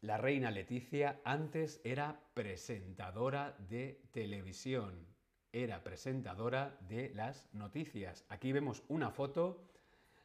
la 0.00 0.16
reina 0.16 0.50
Leticia 0.50 1.20
antes 1.24 1.80
era 1.84 2.20
presentadora 2.34 3.56
de 3.68 4.02
televisión, 4.10 5.06
era 5.52 5.84
presentadora 5.84 6.76
de 6.88 7.10
las 7.14 7.48
noticias. 7.52 8.24
Aquí 8.28 8.52
vemos 8.52 8.82
una 8.88 9.10
foto 9.10 9.68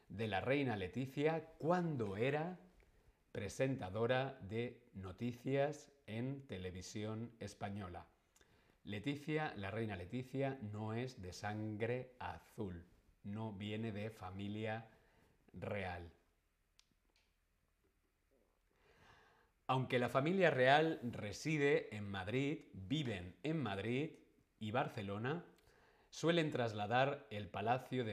de 0.08 0.26
la 0.26 0.40
reina 0.40 0.76
Leticia 0.76 1.44
cuando 1.58 2.16
era 2.16 2.58
presentadora 3.30 4.38
de 4.48 4.80
noticias 4.94 5.92
en 6.06 6.46
televisión 6.46 7.30
española. 7.38 8.06
Leticia, 8.84 9.52
la 9.56 9.70
reina 9.70 9.96
Leticia, 9.96 10.58
no 10.72 10.94
es 10.94 11.20
de 11.20 11.32
sangre 11.32 12.14
azul, 12.18 12.84
no 13.32 13.52
viene 13.52 13.92
de 13.92 14.10
familia 14.10 14.86
real. 15.52 16.10
Aunque 19.66 19.98
la 19.98 20.08
familia 20.08 20.50
real 20.50 20.98
reside 21.02 21.94
en 21.94 22.08
Madrid, 22.10 22.60
viven 22.72 23.36
en 23.42 23.62
Madrid 23.62 24.12
y 24.58 24.70
Barcelona, 24.70 25.44
suelen, 26.08 26.50
trasladar 26.50 27.26
el 27.28 27.48
palacio 27.48 28.04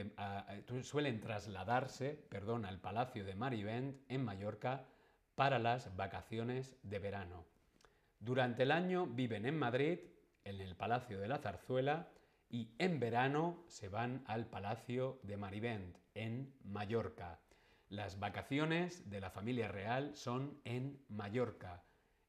suelen 0.82 1.20
trasladarse 1.20 2.26
perdón, 2.28 2.66
al 2.66 2.78
Palacio 2.78 3.24
de 3.24 3.34
Marivent 3.34 3.96
en 4.08 4.22
Mallorca 4.22 4.84
para 5.34 5.58
las 5.58 5.96
vacaciones 5.96 6.76
de 6.82 6.98
verano. 6.98 7.44
Durante 8.20 8.64
el 8.64 8.70
año 8.70 9.06
viven 9.06 9.46
en 9.46 9.58
Madrid, 9.58 9.98
en 10.44 10.60
el 10.60 10.76
Palacio 10.76 11.18
de 11.18 11.28
la 11.28 11.38
Zarzuela, 11.38 12.08
y 12.48 12.74
en 12.78 13.00
verano 13.00 13.64
se 13.68 13.88
van 13.88 14.22
al 14.26 14.46
Palacio 14.46 15.18
de 15.22 15.36
Marivent, 15.36 15.96
en 16.14 16.54
Mallorca. 16.64 17.40
Las 17.88 18.18
vacaciones 18.18 19.08
de 19.10 19.20
la 19.20 19.30
familia 19.30 19.68
real 19.68 20.16
son 20.16 20.60
en 20.64 21.04
Mallorca, 21.08 21.84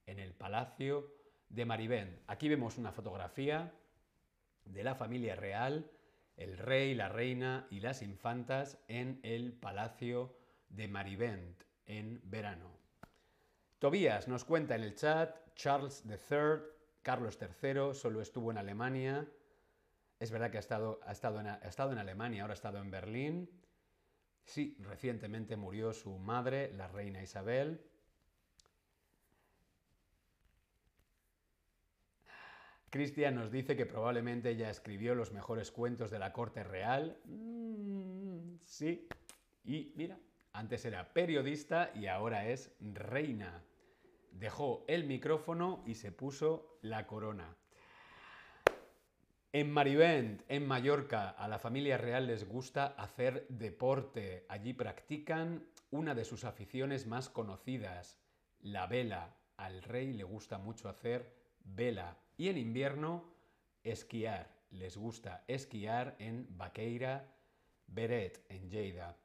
en 0.05 0.19
el 0.19 0.33
Palacio 0.33 1.13
de 1.49 1.65
Marivent. 1.65 2.19
Aquí 2.27 2.49
vemos 2.49 2.77
una 2.77 2.91
fotografía 2.91 3.73
de 4.65 4.83
la 4.83 4.95
familia 4.95 5.35
real, 5.35 5.89
el 6.35 6.57
rey, 6.57 6.93
la 6.93 7.09
reina 7.09 7.67
y 7.71 7.79
las 7.79 8.01
infantas 8.01 8.77
en 8.87 9.19
el 9.23 9.53
Palacio 9.53 10.35
de 10.69 10.87
Marivent 10.87 11.63
en 11.85 12.21
verano. 12.23 12.77
Tobías 13.79 14.27
nos 14.27 14.43
cuenta 14.43 14.75
en 14.75 14.83
el 14.83 14.95
chat, 14.95 15.35
Charles 15.55 16.03
III, 16.05 16.61
Carlos 17.01 17.39
III, 17.39 17.93
solo 17.93 18.21
estuvo 18.21 18.51
en 18.51 18.57
Alemania. 18.57 19.27
Es 20.19 20.31
verdad 20.31 20.49
que 20.49 20.57
ha 20.57 20.61
estado, 20.61 20.99
ha 21.05 21.11
estado, 21.11 21.39
en, 21.39 21.47
ha 21.47 21.55
estado 21.57 21.91
en 21.91 21.99
Alemania, 21.99 22.41
ahora 22.41 22.53
ha 22.53 22.55
estado 22.55 22.79
en 22.79 22.89
Berlín. 22.89 23.49
Sí, 24.45 24.77
recientemente 24.79 25.57
murió 25.57 25.93
su 25.93 26.17
madre, 26.17 26.73
la 26.73 26.87
reina 26.87 27.21
Isabel. 27.21 27.81
Cristian 32.89 33.35
nos 33.35 33.51
dice 33.51 33.75
que 33.75 33.85
probablemente 33.85 34.49
ella 34.49 34.69
escribió 34.69 35.13
los 35.13 35.33
mejores 35.33 35.71
cuentos 35.71 36.09
de 36.09 36.19
la 36.19 36.31
corte 36.31 36.63
real. 36.63 37.19
Mm, 37.25 38.55
sí, 38.65 39.07
y 39.65 39.93
mira, 39.97 40.17
antes 40.53 40.85
era 40.85 41.13
periodista 41.13 41.91
y 41.93 42.07
ahora 42.07 42.47
es 42.47 42.71
reina. 42.79 43.61
Dejó 44.31 44.85
el 44.87 45.03
micrófono 45.03 45.83
y 45.85 45.95
se 45.95 46.11
puso 46.11 46.79
la 46.81 47.05
corona. 47.05 47.57
En 49.53 49.71
Marivent, 49.71 50.43
en 50.49 50.67
Mallorca, 50.67 51.29
a 51.29 51.47
la 51.47 51.57
familia 51.57 51.97
real 51.97 52.27
les 52.27 52.47
gusta 52.47 52.85
hacer 52.85 53.47
deporte. 53.47 54.45
Allí 54.49 54.73
practican 54.73 55.65
una 55.89 56.13
de 56.13 56.25
sus 56.25 56.43
aficiones 56.43 57.07
más 57.07 57.29
conocidas, 57.29 58.19
la 58.59 58.87
vela. 58.87 59.37
Al 59.55 59.81
rey 59.83 60.11
le 60.13 60.25
gusta 60.25 60.57
mucho 60.57 60.89
hacer 60.89 61.33
vela. 61.63 62.17
Y 62.35 62.49
en 62.49 62.57
invierno, 62.57 63.33
esquiar. 63.83 64.55
Les 64.69 64.97
gusta 64.97 65.45
esquiar 65.47 66.17
en 66.19 66.45
Baqueira, 66.57 67.33
Beret, 67.87 68.45
en 68.49 68.69
Lleida. 68.69 69.15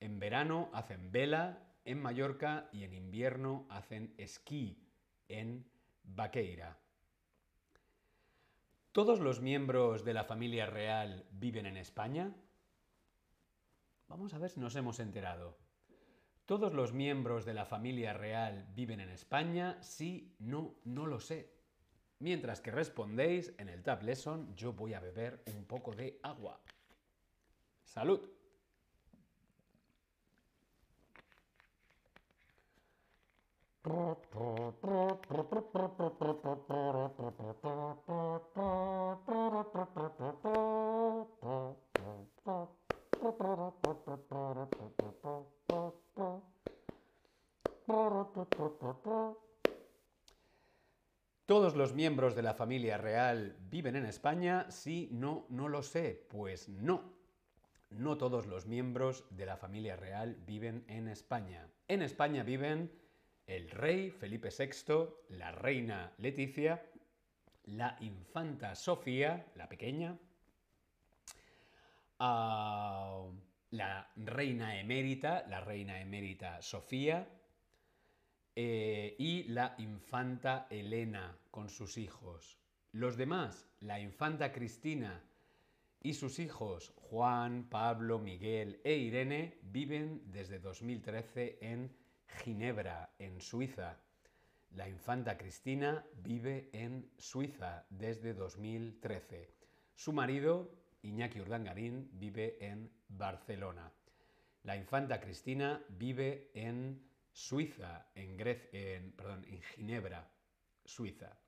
En 0.00 0.18
verano 0.18 0.68
hacen 0.74 1.10
vela 1.10 1.72
en 1.86 1.98
Mallorca 2.00 2.68
y 2.72 2.84
en 2.84 2.92
invierno 2.92 3.66
hacen 3.70 4.14
esquí 4.18 4.86
en 5.28 5.64
Baqueira. 6.04 6.78
¿Todos 8.92 9.20
los 9.20 9.40
miembros 9.40 10.04
de 10.04 10.12
la 10.12 10.22
familia 10.22 10.66
real 10.66 11.24
viven 11.30 11.64
en 11.64 11.78
España? 11.78 12.34
Vamos 14.06 14.34
a 14.34 14.38
ver 14.38 14.50
si 14.50 14.60
nos 14.60 14.76
hemos 14.76 15.00
enterado. 15.00 15.56
¿Todos 16.44 16.74
los 16.74 16.92
miembros 16.92 17.46
de 17.46 17.54
la 17.54 17.64
familia 17.64 18.12
real 18.12 18.66
viven 18.74 19.00
en 19.00 19.08
España? 19.08 19.82
Sí, 19.82 20.36
no, 20.40 20.74
no 20.84 21.06
lo 21.06 21.20
sé. 21.20 21.54
Mientras 22.18 22.60
que 22.60 22.70
respondéis 22.70 23.54
en 23.56 23.70
el 23.70 23.82
Tab 23.82 24.02
Lesson, 24.02 24.54
yo 24.54 24.74
voy 24.74 24.92
a 24.92 25.00
beber 25.00 25.42
un 25.56 25.64
poco 25.64 25.92
de 25.94 26.20
agua. 26.22 26.60
¡Salud! 27.84 28.20
Los 51.82 51.94
miembros 51.94 52.36
de 52.36 52.42
la 52.42 52.54
familia 52.54 52.96
real 52.96 53.56
viven 53.68 53.96
en 53.96 54.06
España? 54.06 54.70
Sí, 54.70 55.08
no, 55.10 55.46
no 55.48 55.66
lo 55.66 55.82
sé. 55.82 56.28
Pues 56.30 56.68
no. 56.68 57.12
No 57.90 58.16
todos 58.16 58.46
los 58.46 58.66
miembros 58.66 59.24
de 59.30 59.46
la 59.46 59.56
familia 59.56 59.96
real 59.96 60.36
viven 60.46 60.84
en 60.86 61.08
España. 61.08 61.66
En 61.88 62.02
España 62.02 62.44
viven 62.44 62.92
el 63.48 63.68
rey 63.68 64.12
Felipe 64.12 64.50
VI, 64.56 65.08
la 65.30 65.50
reina 65.50 66.12
Leticia, 66.18 66.86
la 67.64 67.96
infanta 67.98 68.76
Sofía, 68.76 69.44
la 69.56 69.68
pequeña, 69.68 70.16
uh, 72.20 73.34
la 73.70 74.08
reina 74.14 74.78
emérita, 74.78 75.44
la 75.48 75.60
reina 75.60 76.00
emérita 76.00 76.62
Sofía, 76.62 77.26
eh, 78.54 79.16
y 79.18 79.44
la 79.44 79.74
infanta 79.78 80.66
Elena 80.70 81.36
con 81.50 81.68
sus 81.68 81.96
hijos. 81.96 82.58
Los 82.92 83.16
demás, 83.16 83.66
la 83.80 84.00
infanta 84.00 84.52
Cristina 84.52 85.22
y 86.02 86.14
sus 86.14 86.38
hijos 86.38 86.92
Juan, 86.96 87.68
Pablo, 87.70 88.18
Miguel 88.18 88.80
e 88.84 88.96
Irene, 88.96 89.58
viven 89.62 90.22
desde 90.26 90.58
2013 90.58 91.58
en 91.62 91.90
Ginebra, 92.42 93.14
en 93.18 93.40
Suiza. 93.40 93.98
La 94.72 94.88
infanta 94.88 95.38
Cristina 95.38 96.04
vive 96.22 96.68
en 96.72 97.10
Suiza 97.16 97.86
desde 97.90 98.34
2013. 98.34 99.48
Su 99.94 100.12
marido, 100.12 100.70
Iñaki 101.02 101.40
Urdangarín, 101.40 102.10
vive 102.14 102.56
en 102.60 102.90
Barcelona. 103.08 103.92
La 104.64 104.76
infanta 104.76 105.20
Cristina 105.20 105.82
vive 105.88 106.50
en 106.54 107.02
Suiza, 107.32 108.10
en, 108.14 108.36
perdón, 109.12 109.44
en 109.48 109.62
Ginebra, 109.62 110.30
Suiza. 110.84 111.38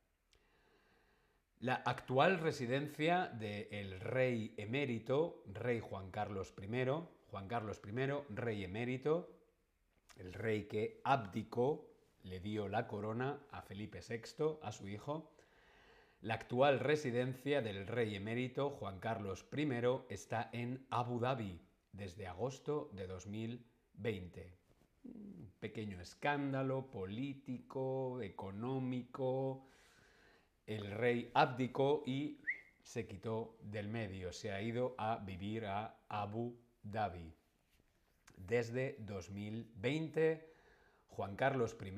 La 1.61 1.75
actual 1.75 2.39
residencia 2.39 3.27
del 3.29 4.01
rey 4.01 4.55
emérito, 4.57 5.43
rey 5.47 5.81
Juan 5.81 6.11
Carlos 6.11 6.55
I, 6.59 6.85
Juan 7.31 7.49
Carlos 7.49 7.81
I, 7.85 8.35
rey 8.35 8.65
emérito, 8.65 9.31
el 10.17 10.33
rey 10.33 10.65
que 10.65 11.01
abdicó, 11.05 11.91
le 12.23 12.41
dio 12.41 12.69
la 12.69 12.87
corona 12.87 13.47
a 13.51 13.61
Felipe 13.61 14.01
VI, 14.01 14.59
a 14.63 14.73
su 14.73 14.89
hijo. 14.89 15.35
La 16.23 16.35
actual 16.35 16.81
residencia 16.81 17.61
del 17.61 17.87
rey 17.87 18.15
emérito 18.15 18.71
Juan 18.71 18.99
Carlos 19.01 19.45
I 19.55 19.69
está 20.09 20.49
en 20.53 20.87
Abu 20.89 21.21
Dhabi 21.21 21.61
desde 21.93 22.27
agosto 22.27 22.89
de 22.95 23.07
2020 23.07 24.64
pequeño 25.61 26.01
escándalo 26.01 26.91
político, 26.91 28.21
económico. 28.21 29.67
El 30.67 30.91
rey 30.91 31.31
abdicó 31.35 32.03
y 32.07 32.39
se 32.83 33.07
quitó 33.07 33.57
del 33.63 33.89
medio, 33.89 34.33
se 34.33 34.53
ha 34.53 34.61
ido 34.61 34.95
a 34.99 35.17
vivir 35.17 35.67
a 35.67 36.01
Abu 36.09 36.55
Dhabi. 36.83 37.33
Desde 38.37 38.97
2020, 39.01 40.53
Juan 41.09 41.37
Carlos 41.37 41.77
I 41.81 41.93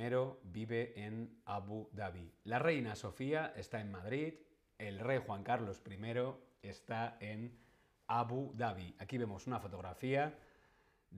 vive 0.44 0.92
en 1.04 1.40
Abu 1.44 1.88
Dhabi. 1.92 2.32
La 2.44 2.58
reina 2.58 2.94
Sofía 2.94 3.52
está 3.56 3.80
en 3.80 3.90
Madrid, 3.90 4.34
el 4.78 5.00
rey 5.00 5.20
Juan 5.26 5.42
Carlos 5.42 5.82
I 5.90 6.68
está 6.68 7.16
en 7.20 7.58
Abu 8.06 8.52
Dhabi. 8.54 8.94
Aquí 8.98 9.18
vemos 9.18 9.46
una 9.46 9.58
fotografía 9.58 10.38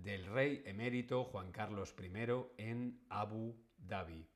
del 0.03 0.27
rey 0.27 0.63
emérito 0.65 1.25
Juan 1.25 1.53
Carlos 1.53 1.95
I 1.99 2.13
en 2.57 3.01
Abu 3.09 3.55
Dhabi. 3.79 4.27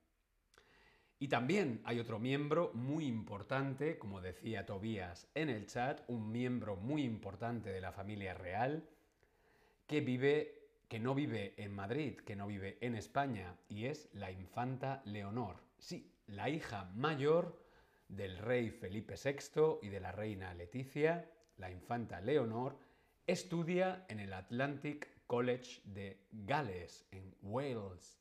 Y 1.18 1.28
también 1.28 1.80
hay 1.84 2.00
otro 2.00 2.18
miembro 2.18 2.72
muy 2.74 3.06
importante, 3.06 3.96
como 3.96 4.20
decía 4.20 4.66
Tobías 4.66 5.28
en 5.34 5.50
el 5.50 5.66
chat, 5.66 6.00
un 6.08 6.32
miembro 6.32 6.74
muy 6.74 7.04
importante 7.04 7.70
de 7.70 7.80
la 7.80 7.92
familia 7.92 8.34
real 8.34 8.88
que 9.86 10.00
vive, 10.00 10.68
que 10.88 10.98
no 10.98 11.14
vive 11.14 11.54
en 11.56 11.72
Madrid, 11.72 12.16
que 12.16 12.34
no 12.34 12.48
vive 12.48 12.78
en 12.80 12.96
España, 12.96 13.54
y 13.68 13.84
es 13.84 14.08
la 14.14 14.32
infanta 14.32 15.00
Leonor. 15.04 15.62
Sí, 15.78 16.12
la 16.26 16.48
hija 16.48 16.90
mayor 16.96 17.56
del 18.08 18.38
rey 18.38 18.70
Felipe 18.70 19.14
VI 19.14 19.78
y 19.80 19.90
de 19.90 20.00
la 20.00 20.10
reina 20.10 20.54
Leticia, 20.54 21.30
la 21.56 21.70
infanta 21.70 22.20
Leonor, 22.20 22.76
estudia 23.28 24.06
en 24.08 24.18
el 24.18 24.32
Atlantic 24.32 25.08
College 25.26 25.80
de 25.84 26.20
Gales, 26.32 27.06
en 27.10 27.34
Wales, 27.42 28.18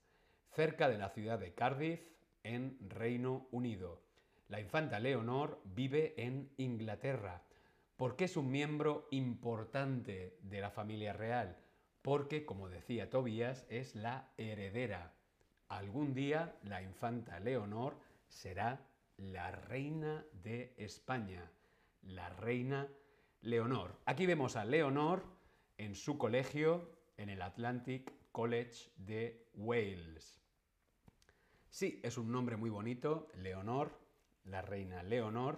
cerca 0.52 0.90
de 0.90 0.98
la 0.98 1.10
ciudad 1.10 1.40
de 1.40 1.54
Cardiff, 1.54 2.02
en 2.44 2.78
Reino 2.90 3.48
Unido. 3.52 4.02
La 4.48 4.60
infanta 4.60 5.00
Leonor 5.00 5.62
vive 5.64 6.14
en 6.18 6.52
Inglaterra, 6.58 7.44
porque 7.96 8.26
es 8.26 8.36
un 8.36 8.52
miembro 8.52 9.08
importante 9.12 10.38
de 10.42 10.60
la 10.60 10.72
familia 10.72 11.14
real, 11.14 11.58
porque, 12.02 12.46
como 12.46 12.68
decía 12.68 13.10
Tobías, 13.10 13.66
es 13.70 13.96
la 13.96 14.32
heredera. 14.38 15.14
Algún 15.70 16.14
día 16.14 16.56
la 16.64 16.82
infanta 16.82 17.40
Leonor 17.40 17.96
será 18.28 18.86
la 19.18 19.52
reina 19.52 20.26
de 20.44 20.74
España, 20.78 21.50
la 22.02 22.30
reina 22.30 22.88
Leonor. 23.42 23.96
Aquí 24.06 24.26
vemos 24.26 24.56
a 24.56 24.66
Leonor 24.66 25.24
en 25.82 25.96
su 25.96 26.20
colegio 26.20 26.92
en 27.18 27.30
el 27.30 27.42
Atlantic 27.42 28.14
College 28.32 28.92
de 28.98 29.48
Wales. 29.56 30.40
Sí, 31.72 32.00
es 32.04 32.20
un 32.20 32.32
nombre 32.32 32.56
muy 32.56 32.70
bonito, 32.70 33.28
Leonor, 33.36 33.92
la 34.46 34.62
reina 34.62 35.02
Leonor. 35.02 35.58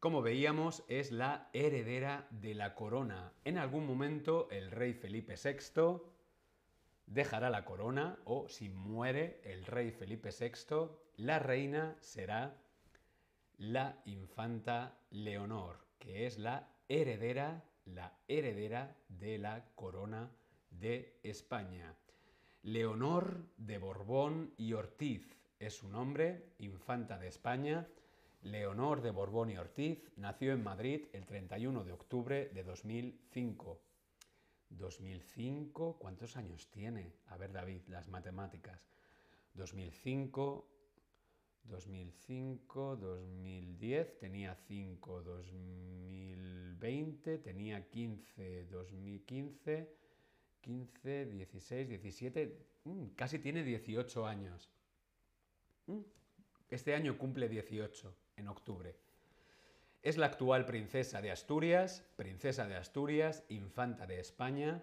Como 0.00 0.22
veíamos, 0.22 0.82
es 0.88 1.12
la 1.12 1.50
heredera 1.52 2.26
de 2.30 2.54
la 2.54 2.74
corona. 2.74 3.34
En 3.44 3.58
algún 3.58 3.86
momento 3.86 4.48
el 4.50 4.70
rey 4.70 4.94
Felipe 4.94 5.34
VI 5.36 6.00
dejará 7.06 7.50
la 7.50 7.66
corona 7.66 8.18
o 8.24 8.48
si 8.48 8.70
muere 8.70 9.42
el 9.44 9.66
rey 9.66 9.90
Felipe 9.90 10.30
VI, 10.30 10.88
la 11.18 11.38
reina 11.38 11.96
será 12.00 12.56
la 13.58 14.00
infanta 14.06 14.96
Leonor, 15.10 15.84
que 15.98 16.24
es 16.26 16.38
la 16.38 16.70
heredera, 16.88 17.62
la 17.86 18.12
heredera 18.28 18.96
de 19.08 19.38
la 19.38 19.64
corona 19.74 20.30
de 20.70 21.18
España. 21.22 21.94
Leonor 22.62 23.46
de 23.56 23.78
Borbón 23.78 24.54
y 24.56 24.72
Ortiz 24.72 25.36
es 25.58 25.76
su 25.76 25.88
nombre, 25.88 26.54
infanta 26.58 27.18
de 27.18 27.28
España. 27.28 27.86
Leonor 28.42 29.00
de 29.00 29.10
Borbón 29.10 29.50
y 29.50 29.56
Ortiz 29.56 30.10
nació 30.16 30.52
en 30.52 30.62
Madrid 30.62 31.06
el 31.12 31.24
31 31.26 31.84
de 31.84 31.92
octubre 31.92 32.48
de 32.48 32.62
2005. 32.62 33.80
2005, 34.70 35.98
¿cuántos 35.98 36.36
años 36.36 36.68
tiene? 36.70 37.12
A 37.28 37.36
ver, 37.36 37.52
David, 37.52 37.82
las 37.88 38.08
matemáticas. 38.08 38.80
2005, 39.54 40.68
2005, 41.64 42.96
2010, 42.96 44.18
tenía 44.18 44.54
5, 44.54 45.22
2020, 46.84 47.38
tenía 47.38 47.88
15, 47.88 48.66
2015, 48.66 49.88
15, 50.60 51.26
16, 51.26 51.88
17, 51.88 52.58
casi 53.16 53.38
tiene 53.38 53.64
18 53.64 54.26
años. 54.26 54.70
Mm, 55.86 56.00
este 56.70 56.94
año 56.94 57.16
cumple 57.16 57.48
18, 57.48 58.14
en 58.36 58.48
octubre. 58.48 58.94
Es 60.02 60.18
la 60.18 60.26
actual 60.26 60.66
princesa 60.66 61.22
de 61.22 61.30
Asturias, 61.30 62.04
princesa 62.16 62.66
de 62.66 62.76
Asturias, 62.76 63.44
infanta 63.48 64.06
de 64.06 64.20
España. 64.20 64.82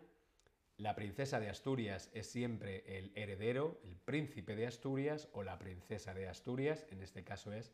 La 0.77 0.95
princesa 0.95 1.39
de 1.39 1.49
Asturias 1.49 2.09
es 2.13 2.25
siempre 2.25 2.83
el 2.97 3.11
heredero, 3.13 3.79
el 3.83 3.95
príncipe 3.97 4.55
de 4.55 4.65
Asturias 4.65 5.29
o 5.33 5.43
la 5.43 5.59
princesa 5.59 6.15
de 6.15 6.27
Asturias, 6.27 6.87
en 6.89 7.03
este 7.03 7.23
caso 7.23 7.53
es 7.53 7.71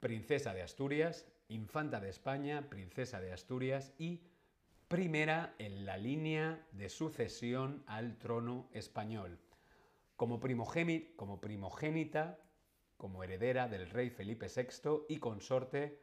princesa 0.00 0.54
de 0.54 0.62
Asturias, 0.62 1.26
infanta 1.54 2.00
de 2.00 2.10
España, 2.10 2.68
princesa 2.68 3.20
de 3.20 3.32
Asturias 3.32 3.92
y 3.98 4.22
primera 4.88 5.54
en 5.58 5.86
la 5.86 5.96
línea 5.96 6.66
de 6.72 6.88
sucesión 6.88 7.84
al 7.86 8.18
trono 8.18 8.68
español. 8.72 9.38
Como, 10.16 10.40
primogénita, 10.40 12.38
como 12.96 13.24
heredera 13.24 13.68
del 13.68 13.90
rey 13.90 14.10
Felipe 14.10 14.46
VI 14.48 15.06
y 15.08 15.18
consorte 15.18 16.00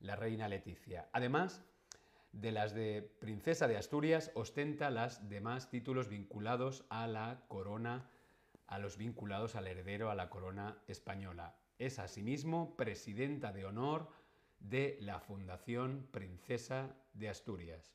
la 0.00 0.16
reina 0.16 0.48
Leticia. 0.48 1.08
Además 1.12 1.64
de 2.32 2.52
las 2.52 2.74
de 2.74 3.02
princesa 3.18 3.66
de 3.66 3.78
Asturias, 3.78 4.30
ostenta 4.34 4.90
las 4.90 5.28
demás 5.28 5.70
títulos 5.70 6.08
vinculados 6.08 6.84
a 6.90 7.06
la 7.06 7.44
corona, 7.48 8.10
a 8.66 8.78
los 8.78 8.98
vinculados 8.98 9.56
al 9.56 9.66
heredero 9.66 10.10
a 10.10 10.14
la 10.14 10.28
corona 10.28 10.78
española. 10.86 11.56
Es 11.78 11.98
asimismo 11.98 12.76
presidenta 12.76 13.52
de 13.52 13.64
honor 13.64 14.10
de 14.60 14.98
la 15.00 15.20
Fundación 15.20 16.08
Princesa 16.10 16.94
de 17.12 17.28
Asturias. 17.28 17.94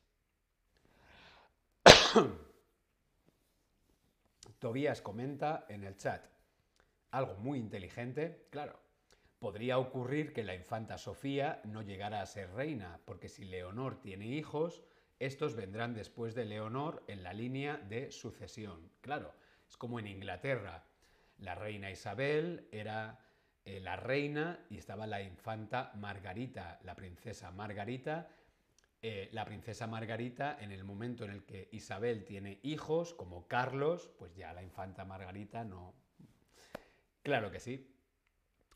Tobías 4.58 5.00
comenta 5.00 5.66
en 5.68 5.84
el 5.84 5.96
chat 5.96 6.24
algo 7.10 7.34
muy 7.34 7.58
inteligente, 7.58 8.46
claro, 8.50 8.82
Podría 9.42 9.78
ocurrir 9.78 10.32
que 10.32 10.44
la 10.44 10.54
infanta 10.54 10.98
Sofía 10.98 11.60
no 11.64 11.82
llegara 11.82 12.22
a 12.22 12.26
ser 12.26 12.52
reina, 12.52 13.00
porque 13.04 13.28
si 13.28 13.44
Leonor 13.44 14.00
tiene 14.00 14.28
hijos, 14.28 14.84
estos 15.18 15.56
vendrán 15.56 15.94
después 15.94 16.36
de 16.36 16.44
Leonor 16.44 17.02
en 17.08 17.24
la 17.24 17.32
línea 17.32 17.76
de 17.76 18.12
sucesión. 18.12 18.88
Claro, 19.00 19.34
es 19.68 19.76
como 19.76 19.98
en 19.98 20.06
Inglaterra. 20.06 20.84
La 21.38 21.56
reina 21.56 21.90
Isabel 21.90 22.68
era 22.70 23.18
eh, 23.64 23.80
la 23.80 23.96
reina 23.96 24.64
y 24.70 24.78
estaba 24.78 25.06
la 25.06 25.22
infanta 25.22 25.92
Margarita, 25.96 26.80
la 26.84 26.94
princesa 26.94 27.50
Margarita. 27.50 28.28
Eh, 29.04 29.28
la 29.32 29.44
princesa 29.44 29.88
Margarita, 29.88 30.56
en 30.60 30.70
el 30.70 30.84
momento 30.84 31.24
en 31.24 31.32
el 31.32 31.44
que 31.44 31.68
Isabel 31.72 32.24
tiene 32.24 32.60
hijos, 32.62 33.14
como 33.14 33.48
Carlos, 33.48 34.10
pues 34.16 34.32
ya 34.36 34.52
la 34.52 34.62
infanta 34.62 35.04
Margarita 35.04 35.64
no. 35.64 35.92
Claro 37.22 37.50
que 37.50 37.58
sí. 37.58 37.92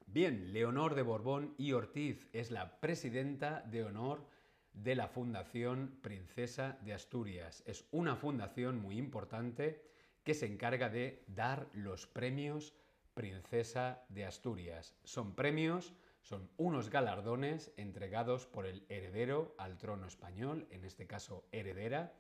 Bien, 0.07 0.53
Leonor 0.53 0.97
de 0.97 1.03
Borbón 1.03 1.55
y 1.59 1.73
Ortiz 1.73 2.29
es 2.33 2.51
la 2.51 2.81
presidenta 2.81 3.61
de 3.63 3.85
honor 3.85 4.27
de 4.73 4.95
la 4.95 5.09
Fundación 5.09 5.99
Princesa 6.03 6.79
de 6.83 6.93
Asturias. 6.93 7.63
Es 7.67 7.87
una 7.91 8.17
fundación 8.17 8.81
muy 8.81 8.99
importante 8.99 9.83
que 10.23 10.35
se 10.35 10.47
encarga 10.47 10.89
de 10.89 11.25
dar 11.29 11.69
los 11.73 12.07
premios 12.07 12.75
Princesa 13.17 14.05
de 14.11 14.27
Asturias. 14.27 14.95
Son 15.03 15.35
premios, 15.35 15.95
son 16.21 16.51
unos 16.59 16.91
galardones 16.91 17.73
entregados 17.79 18.45
por 18.47 18.67
el 18.67 18.85
heredero 18.91 19.55
al 19.57 19.79
trono 19.79 20.07
español, 20.07 20.69
en 20.71 20.85
este 20.85 21.07
caso 21.07 21.49
heredera, 21.51 22.13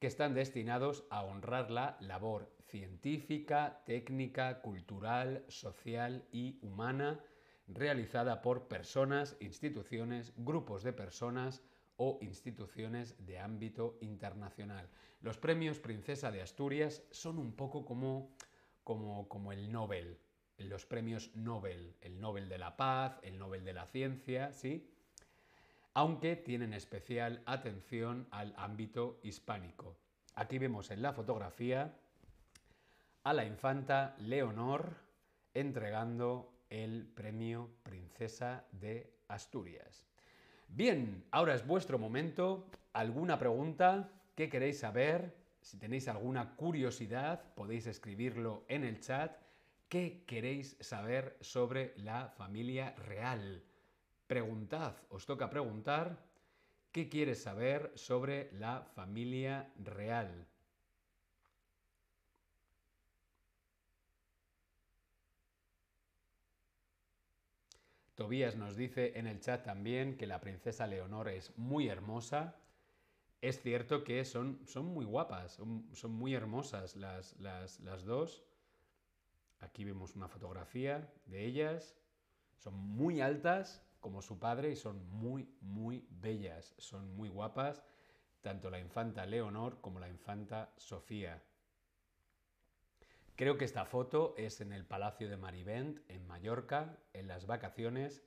que 0.00 0.06
están 0.06 0.32
destinados 0.32 1.04
a 1.10 1.22
honrar 1.22 1.70
la 1.70 1.98
labor 2.00 2.50
científica, 2.66 3.82
técnica, 3.84 4.62
cultural, 4.62 5.44
social 5.48 6.24
y 6.32 6.58
humana 6.62 7.20
realizada 7.68 8.40
por 8.40 8.68
personas, 8.68 9.36
instituciones, 9.38 10.32
grupos 10.36 10.82
de 10.82 10.94
personas 10.94 11.62
o 11.98 12.18
instituciones 12.22 13.14
de 13.26 13.38
ámbito 13.38 13.98
internacional. 14.00 14.88
Los 15.20 15.36
premios 15.36 15.78
Princesa 15.78 16.30
de 16.30 16.40
Asturias 16.40 17.02
son 17.10 17.38
un 17.38 17.52
poco 17.52 17.84
como, 17.84 18.34
como, 18.84 19.28
como 19.28 19.52
el 19.52 19.70
Nobel, 19.70 20.18
los 20.58 20.86
premios 20.86 21.34
Nobel, 21.34 21.96
el 22.00 22.20
Nobel 22.20 22.48
de 22.48 22.58
la 22.58 22.76
Paz, 22.76 23.18
el 23.22 23.38
Nobel 23.38 23.64
de 23.64 23.72
la 23.72 23.86
Ciencia, 23.86 24.52
¿sí? 24.52 24.88
aunque 25.94 26.36
tienen 26.36 26.72
especial 26.72 27.42
atención 27.46 28.26
al 28.30 28.54
ámbito 28.56 29.20
hispánico. 29.22 29.96
Aquí 30.34 30.58
vemos 30.58 30.90
en 30.90 31.02
la 31.02 31.12
fotografía 31.12 31.94
a 33.24 33.32
la 33.32 33.44
infanta 33.44 34.14
Leonor 34.18 34.96
entregando 35.54 36.52
el 36.70 37.06
premio 37.06 37.70
Princesa 37.82 38.64
de 38.72 39.12
Asturias. 39.28 40.06
Bien, 40.68 41.24
ahora 41.30 41.54
es 41.54 41.66
vuestro 41.66 41.98
momento. 41.98 42.66
¿Alguna 42.94 43.38
pregunta? 43.38 44.08
¿Qué 44.34 44.48
queréis 44.48 44.80
saber? 44.80 45.41
Si 45.62 45.78
tenéis 45.78 46.08
alguna 46.08 46.56
curiosidad, 46.56 47.54
podéis 47.54 47.86
escribirlo 47.86 48.64
en 48.68 48.82
el 48.84 49.00
chat. 49.00 49.36
¿Qué 49.88 50.24
queréis 50.26 50.76
saber 50.80 51.38
sobre 51.40 51.94
la 51.98 52.28
familia 52.28 52.94
real? 52.96 53.62
Preguntad, 54.26 54.96
os 55.10 55.24
toca 55.24 55.48
preguntar, 55.48 56.18
¿qué 56.90 57.08
quieres 57.08 57.42
saber 57.42 57.92
sobre 57.94 58.50
la 58.52 58.82
familia 58.82 59.72
real? 59.76 60.48
Tobías 68.16 68.56
nos 68.56 68.76
dice 68.76 69.18
en 69.18 69.26
el 69.26 69.40
chat 69.40 69.64
también 69.64 70.16
que 70.16 70.26
la 70.26 70.40
princesa 70.40 70.86
Leonor 70.86 71.28
es 71.28 71.56
muy 71.56 71.88
hermosa 71.88 72.61
Es 73.42 73.60
cierto 73.60 74.04
que 74.04 74.24
son, 74.24 74.60
son 74.68 74.86
muy 74.86 75.04
guapas, 75.04 75.54
son, 75.54 76.12
muy 76.12 76.32
hermosas 76.32 76.94
las, 76.94 77.36
las 77.40 78.04
dos. 78.04 78.44
Aquí 79.58 79.82
vemos 79.84 80.14
una 80.14 80.28
fotografía 80.28 81.12
de 81.26 81.44
ellas. 81.44 81.96
Son 82.56 82.72
muy 82.72 83.20
altas 83.20 83.84
como 83.98 84.22
su 84.22 84.38
padre 84.38 84.70
y 84.70 84.76
son 84.76 85.04
muy, 85.10 85.52
muy 85.60 86.06
bellas. 86.08 86.72
Son 86.78 87.16
muy 87.16 87.28
guapas, 87.28 87.82
tanto 88.42 88.70
la 88.70 88.78
infanta 88.78 89.26
Leonor 89.26 89.80
como 89.80 89.98
la 89.98 90.08
infanta 90.08 90.72
Sofía. 90.76 91.42
Creo 93.34 93.58
que 93.58 93.64
esta 93.64 93.86
foto 93.86 94.36
es 94.38 94.60
en 94.60 94.72
el 94.72 94.84
Palacio 94.84 95.28
de 95.28 95.36
Marivent, 95.36 95.98
en 96.08 96.24
Mallorca, 96.28 96.96
en 97.12 97.26
las 97.26 97.46
vacaciones 97.46 98.22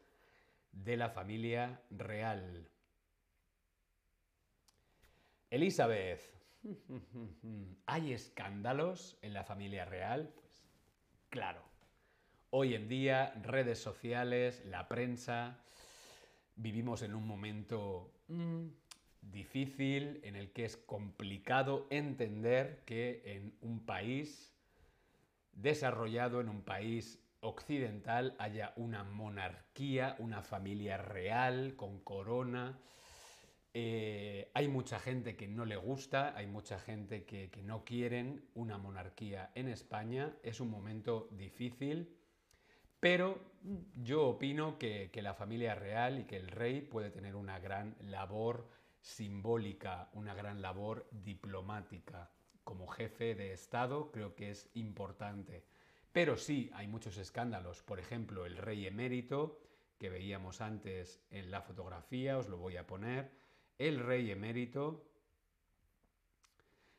de 0.74 0.98
la 0.98 1.10
familia 1.10 1.82
real. 1.90 2.70
Elizabeth, 5.56 6.20
¿hay 7.86 8.12
escándalos 8.12 9.18
en 9.22 9.34
la 9.34 9.46
familia 9.46 9.86
real? 9.86 10.34
Pues 10.36 10.66
claro. 11.30 11.62
Hoy 12.50 12.76
en 12.76 12.90
día, 12.90 13.34
redes 13.42 13.80
sociales, 13.80 14.66
la 14.66 14.90
prensa, 14.90 15.64
vivimos 16.58 17.04
en 17.04 17.16
un 17.16 17.26
momento 17.26 18.12
mm, 18.28 18.66
difícil 19.22 20.20
en 20.26 20.36
el 20.36 20.52
que 20.52 20.66
es 20.66 20.76
complicado 20.76 21.88
entender 21.90 22.84
que 22.86 23.22
en 23.24 23.56
un 23.62 23.86
país 23.86 24.54
desarrollado, 25.54 26.42
en 26.42 26.50
un 26.50 26.64
país 26.64 27.18
occidental, 27.40 28.36
haya 28.40 28.74
una 28.76 29.06
monarquía, 29.06 30.18
una 30.20 30.42
familia 30.42 30.98
real 30.98 31.78
con 31.78 32.02
corona. 32.02 32.78
Eh, 33.78 34.50
hay 34.54 34.70
mucha 34.70 35.00
gente 35.00 35.36
que 35.36 35.50
no 35.50 35.66
le 35.66 35.76
gusta, 35.76 36.34
hay 36.38 36.48
mucha 36.48 36.80
gente 36.80 37.26
que, 37.26 37.50
no 37.62 37.84
quieren 37.84 38.48
una 38.54 38.78
monarquía 38.78 39.52
en 39.54 39.68
España. 39.68 40.34
Es 40.44 40.62
un 40.62 40.70
momento 40.70 41.28
difícil, 41.32 42.16
pero 43.02 43.38
yo 44.02 44.30
opino 44.30 44.78
que, 44.78 45.10
que 45.12 45.22
la 45.22 45.34
familia 45.34 45.76
real 45.76 46.20
y 46.20 46.24
que 46.24 46.38
el 46.38 46.48
rey 46.48 46.80
puede 46.80 47.10
tener 47.10 47.36
una 47.36 47.60
gran 47.60 47.98
labor 48.00 48.70
simbólica, 49.02 50.10
una 50.14 50.34
gran 50.34 50.62
labor 50.62 51.10
diplomática. 51.12 52.32
Como 52.64 52.88
jefe 52.88 53.36
de 53.36 53.52
Estado 53.52 54.10
creo 54.10 54.36
que 54.36 54.52
es 54.52 54.70
importante. 54.76 55.66
Pero 56.14 56.38
sí, 56.38 56.72
hay 56.76 56.88
muchos 56.88 57.18
escándalos. 57.18 57.84
Por 57.84 58.00
ejemplo, 58.00 58.46
el 58.46 58.56
rey 58.56 58.88
emérito, 58.88 59.60
que 60.00 60.10
veíamos 60.10 60.62
antes 60.62 61.22
en 61.30 61.52
la 61.52 61.62
fotografía, 61.62 62.38
os 62.38 62.48
lo 62.48 62.56
voy 62.56 62.78
a 62.78 62.88
poner. 62.88 63.44
El 63.78 64.00
rey 64.00 64.32
emérito, 64.32 65.06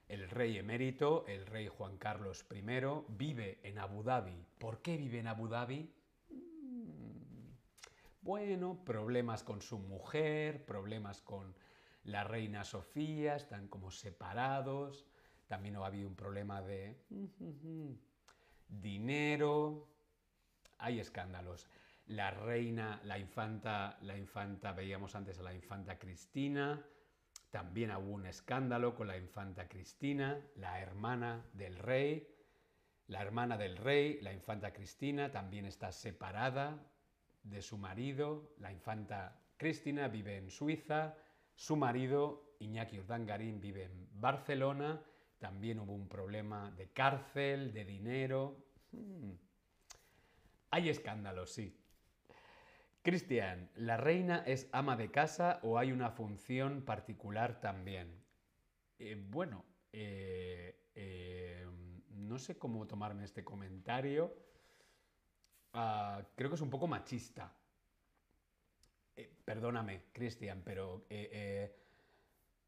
el 0.08 0.28
rey 0.28 0.58
emérito, 0.58 1.24
el 1.26 1.46
rey 1.46 1.68
Juan 1.68 1.96
Carlos 1.96 2.44
I, 2.50 2.60
vive 3.08 3.60
en 3.62 3.78
Abu 3.78 4.02
Dhabi. 4.02 4.44
¿Por 4.58 4.82
qué 4.82 4.98
vive 4.98 5.20
en 5.20 5.26
Abu 5.26 5.48
Dhabi? 5.48 5.90
Mm, 6.28 7.48
bueno, 8.20 8.84
problemas 8.84 9.42
con 9.42 9.62
su 9.62 9.78
mujer, 9.78 10.66
problemas 10.66 11.22
con 11.22 11.54
la 12.04 12.24
reina 12.24 12.62
Sofía, 12.62 13.36
están 13.36 13.68
como 13.68 13.90
separados. 13.90 15.06
También 15.46 15.76
ha 15.76 15.86
habido 15.86 16.08
un 16.08 16.14
problema 16.14 16.60
de 16.60 17.00
dinero, 18.68 19.88
hay 20.76 21.00
escándalos. 21.00 21.66
La 22.06 22.30
reina, 22.30 23.00
la 23.04 23.18
infanta, 23.18 23.98
la 24.02 24.16
infanta, 24.16 24.72
veíamos 24.72 25.14
antes 25.14 25.38
a 25.38 25.42
la 25.42 25.54
infanta 25.54 25.98
Cristina, 25.98 26.84
también 27.50 27.90
hubo 27.92 28.12
un 28.12 28.26
escándalo 28.26 28.94
con 28.94 29.08
la 29.08 29.16
infanta 29.16 29.68
Cristina, 29.68 30.40
la 30.56 30.80
hermana 30.80 31.44
del 31.52 31.78
rey. 31.78 32.28
La 33.08 33.22
hermana 33.22 33.56
del 33.56 33.76
rey, 33.76 34.20
la 34.20 34.32
infanta 34.32 34.72
Cristina, 34.72 35.30
también 35.30 35.64
está 35.64 35.92
separada 35.92 36.84
de 37.44 37.62
su 37.62 37.78
marido. 37.78 38.52
La 38.58 38.72
infanta 38.72 39.40
Cristina 39.56 40.08
vive 40.08 40.36
en 40.36 40.50
Suiza, 40.50 41.16
su 41.54 41.76
marido, 41.76 42.56
Iñaki 42.58 42.98
Urdangarín, 42.98 43.60
vive 43.60 43.84
en 43.84 44.08
Barcelona 44.20 45.00
también 45.38 45.78
hubo 45.80 45.92
un 45.92 46.08
problema 46.08 46.70
de 46.72 46.88
cárcel, 46.88 47.72
de 47.72 47.84
dinero. 47.84 48.64
Hmm. 48.92 49.32
Hay 50.70 50.88
escándalos, 50.88 51.52
sí. 51.52 51.78
Cristian, 53.06 53.70
¿la 53.76 53.96
reina 53.96 54.42
es 54.44 54.68
ama 54.72 54.96
de 54.96 55.12
casa 55.12 55.60
o 55.62 55.78
hay 55.78 55.92
una 55.92 56.10
función 56.10 56.82
particular 56.82 57.60
también? 57.60 58.20
Eh, 58.98 59.14
bueno, 59.30 59.64
eh, 59.92 60.88
eh, 60.92 61.64
no 62.08 62.36
sé 62.36 62.58
cómo 62.58 62.84
tomarme 62.88 63.22
este 63.22 63.44
comentario. 63.44 64.34
Ah, 65.74 66.20
creo 66.34 66.50
que 66.50 66.56
es 66.56 66.60
un 66.60 66.68
poco 66.68 66.88
machista. 66.88 67.56
perdóname, 69.44 70.06
Cristian, 70.12 70.62
pero 70.64 71.06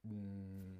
mm, 0.04 0.78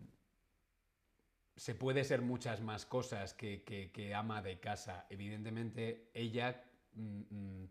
se 1.56 1.74
puede 1.74 2.04
ser 2.04 2.22
muchas 2.22 2.61
más 2.61 2.86
cosas 2.86 3.34
que, 3.34 4.12
ama 4.14 4.40
de 4.40 4.61
casa. 4.61 5.09
Evidentemente, 5.11 6.12
ella 6.14 6.62
mm, 6.92 7.22
mm, 7.28 7.68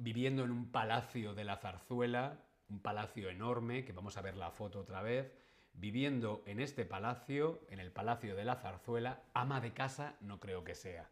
viviendo 0.00 0.44
en 0.44 0.50
un 0.50 0.70
palacio 0.70 1.34
de 1.34 1.44
la 1.44 1.56
zarzuela, 1.56 2.40
un 2.68 2.80
palacio 2.80 3.28
enorme, 3.28 3.84
que 3.84 3.92
vamos 3.92 4.16
a 4.16 4.22
ver 4.22 4.36
la 4.36 4.50
foto 4.50 4.80
otra 4.80 5.02
vez, 5.02 5.32
viviendo 5.74 6.42
en 6.46 6.60
este 6.60 6.84
palacio, 6.84 7.60
en 7.68 7.80
el 7.80 7.92
palacio 7.92 8.34
de 8.34 8.44
la 8.44 8.56
zarzuela, 8.56 9.22
ama 9.34 9.60
de 9.60 9.72
casa 9.72 10.16
no 10.20 10.40
creo 10.40 10.64
que 10.64 10.74
sea. 10.74 11.08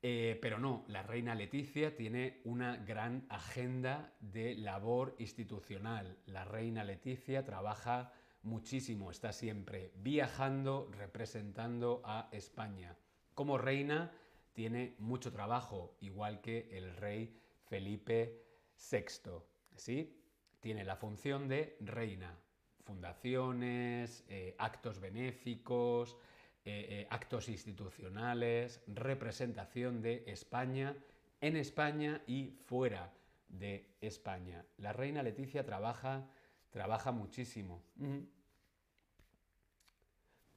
Eh, 0.00 0.38
pero 0.40 0.58
no, 0.58 0.84
la 0.88 1.02
reina 1.02 1.34
Leticia 1.34 1.96
tiene 1.96 2.40
una 2.44 2.76
gran 2.76 3.26
agenda 3.28 4.12
de 4.20 4.54
labor 4.54 5.16
institucional. 5.18 6.18
La 6.26 6.44
reina 6.44 6.84
Leticia 6.84 7.44
trabaja 7.44 8.12
muchísimo, 8.42 9.10
está 9.10 9.32
siempre 9.32 9.92
viajando, 9.96 10.88
representando 10.96 12.00
a 12.04 12.28
España. 12.30 12.96
Como 13.34 13.58
reina 13.58 14.12
tiene 14.52 14.94
mucho 14.98 15.32
trabajo, 15.32 15.96
igual 16.00 16.40
que 16.40 16.68
el 16.76 16.94
rey 16.96 17.36
Felipe 17.68 18.42
VI. 18.90 19.30
¿sí? 19.76 20.20
Tiene 20.60 20.84
la 20.84 20.96
función 20.96 21.48
de 21.48 21.76
reina, 21.80 22.36
fundaciones, 22.84 24.24
eh, 24.28 24.54
actos 24.58 25.00
benéficos, 25.00 26.16
eh, 26.64 26.86
eh, 26.90 27.06
actos 27.10 27.48
institucionales, 27.48 28.82
representación 28.86 30.02
de 30.02 30.24
España 30.26 30.96
en 31.40 31.56
España 31.56 32.22
y 32.26 32.56
fuera 32.66 33.12
de 33.48 33.94
España. 34.00 34.64
La 34.78 34.92
reina 34.92 35.22
Leticia 35.22 35.64
trabaja 35.64 36.28
trabaja 36.70 37.12
muchísimo. 37.12 37.82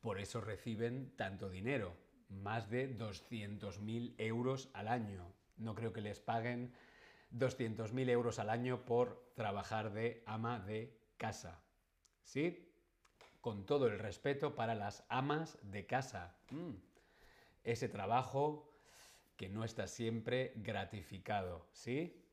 Por 0.02 0.20
eso 0.20 0.42
reciben 0.42 1.14
tanto 1.16 1.50
dinero, 1.50 1.96
más 2.30 2.70
de 2.70 2.98
200.000 2.98 4.16
euros 4.18 4.70
al 4.74 4.88
año. 4.88 5.32
No 5.58 5.76
creo 5.76 5.94
que 5.94 6.02
les 6.02 6.20
paguen 6.20 6.74
200.000 7.34 8.10
euros 8.10 8.40
al 8.40 8.50
año 8.50 8.86
por 8.86 9.32
trabajar 9.36 9.94
de 9.94 10.24
ama 10.26 10.60
de 10.60 10.98
casa. 11.18 11.64
¿Sí? 12.24 12.68
Con 13.40 13.66
todo 13.66 13.88
el 13.88 14.00
respeto 14.00 14.56
para 14.56 14.76
las 14.76 15.04
amas 15.10 15.58
de 15.64 15.86
casa. 15.86 16.36
Mm. 16.52 16.76
Ese 17.64 17.90
trabajo 17.90 18.72
que 19.38 19.50
no 19.50 19.64
está 19.64 19.88
siempre 19.88 20.54
gratificado. 20.58 21.68
¿Sí? 21.72 22.24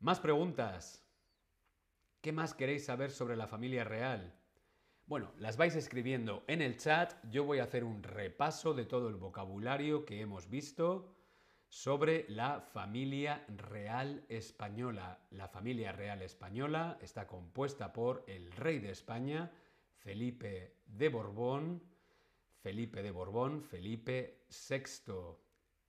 Más 0.00 0.20
preguntas. 0.20 1.04
¿Qué 2.20 2.32
más 2.32 2.54
queréis 2.54 2.84
saber 2.84 3.10
sobre 3.10 3.36
la 3.36 3.46
familia 3.46 3.84
real? 3.84 4.34
Bueno, 5.06 5.32
las 5.38 5.56
vais 5.56 5.74
escribiendo 5.74 6.44
en 6.46 6.60
el 6.60 6.76
chat. 6.76 7.14
Yo 7.30 7.44
voy 7.44 7.60
a 7.60 7.64
hacer 7.64 7.82
un 7.82 8.02
repaso 8.02 8.74
de 8.74 8.84
todo 8.84 9.08
el 9.08 9.16
vocabulario 9.16 10.04
que 10.04 10.20
hemos 10.20 10.50
visto 10.50 11.17
sobre 11.68 12.24
la 12.28 12.60
familia 12.60 13.44
real 13.48 14.24
española. 14.28 15.18
La 15.30 15.48
familia 15.48 15.92
real 15.92 16.22
española 16.22 16.98
está 17.02 17.26
compuesta 17.26 17.92
por 17.92 18.24
el 18.26 18.50
rey 18.52 18.78
de 18.78 18.90
España, 18.90 19.50
Felipe 19.98 20.76
de 20.86 21.08
Borbón, 21.08 21.82
Felipe 22.62 23.02
de 23.02 23.10
Borbón, 23.10 23.62
Felipe 23.62 24.44
VI. 24.48 25.12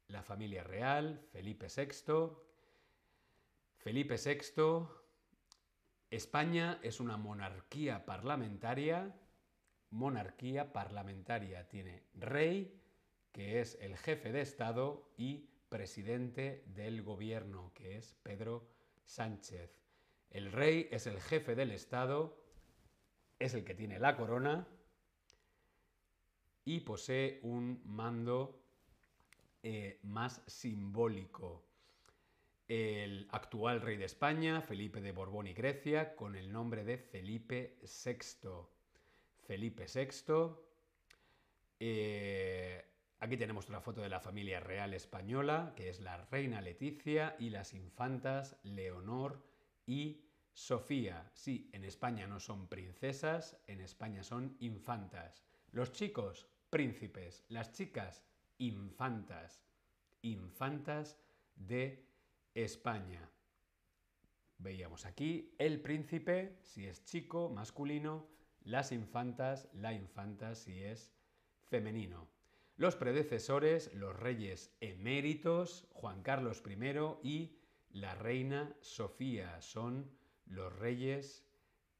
La 0.08 0.24
familia 0.24 0.64
real, 0.64 1.22
Felipe 1.32 1.68
VI, 1.68 2.32
Felipe 3.78 4.16
VI, 4.18 4.88
España 6.10 6.80
es 6.82 7.00
una 7.00 7.18
monarquía 7.18 8.06
parlamentaria, 8.06 9.16
monarquía 9.92 10.74
parlamentaria, 10.74 11.68
tiene 11.68 12.04
rey, 12.16 12.82
que 13.32 13.62
es 13.62 13.78
el 13.80 13.96
jefe 13.98 14.32
de 14.32 14.42
Estado, 14.42 15.12
y 15.16 15.50
presidente 15.70 16.64
del 16.68 17.04
gobierno, 17.04 17.72
que 17.74 17.98
es 17.98 18.16
Pedro 18.24 18.68
Sánchez. 19.06 19.72
El 20.30 20.52
rey 20.52 20.88
es 20.92 21.08
el 21.08 21.22
jefe 21.22 21.56
del 21.56 21.72
Estado, 21.72 22.38
es 23.40 23.54
el 23.54 23.64
que 23.64 23.76
tiene 23.76 24.00
la 24.00 24.18
corona 24.18 24.68
y 26.66 26.82
posee 26.82 27.40
un 27.44 27.82
mando 27.86 28.62
eh, 29.64 30.00
más 30.04 30.42
simbólico. 30.46 31.66
El 32.68 33.28
actual 33.32 33.82
rey 33.82 33.98
de 33.98 34.06
España, 34.06 34.62
Felipe 34.62 35.02
de 35.02 35.12
Borbón 35.12 35.48
y 35.48 35.54
Grecia, 35.54 36.16
con 36.16 36.36
el 36.36 36.52
nombre 36.52 36.84
de 36.84 36.98
Felipe 37.00 37.80
VI. 37.82 38.68
Felipe 39.48 39.86
VI. 39.92 40.54
Aquí 43.20 43.38
tenemos 43.38 43.70
una 43.70 43.82
foto 43.82 44.02
de 44.02 44.10
la 44.10 44.20
familia 44.20 44.60
real 44.60 44.94
española, 44.94 45.74
que 45.76 45.90
es 45.90 46.00
la 46.00 46.18
reina 46.26 46.62
Leticia 46.62 47.36
y 47.40 47.50
las 47.50 47.74
infantas 47.74 48.58
Leonor 48.64 49.44
y 49.86 50.26
Sofía. 50.54 51.30
Sí, 51.34 51.70
en 51.74 51.84
España 51.86 52.28
no 52.28 52.40
son 52.40 52.68
princesas, 52.68 53.58
en 53.68 53.82
España 53.82 54.24
son 54.24 54.58
infantas. 54.60 55.44
Los 55.72 55.92
chicos, 55.92 56.48
príncipes. 56.70 57.46
Las 57.50 57.72
chicas, 57.72 58.24
infantas. 58.58 59.62
Infantas 60.22 61.18
de 61.56 62.06
España. 62.54 63.30
Veíamos 64.58 65.06
aquí 65.06 65.56
el 65.58 65.80
príncipe, 65.80 66.58
si 66.62 66.86
es 66.86 67.06
chico, 67.06 67.50
masculino, 67.50 68.28
las 68.64 68.92
infantas, 68.92 69.70
la 69.74 69.94
infanta, 69.94 70.56
si 70.56 70.84
es 70.84 71.14
femenino. 71.70 72.39
Los 72.80 72.96
predecesores, 72.96 73.94
los 73.94 74.18
reyes 74.18 74.74
eméritos, 74.80 75.86
Juan 75.92 76.24
Carlos 76.24 76.64
I 76.66 77.28
y 77.28 77.60
la 77.90 78.16
reina 78.16 78.74
Sofía, 78.80 79.62
son 79.62 80.10
los 80.46 80.74
reyes 80.80 81.46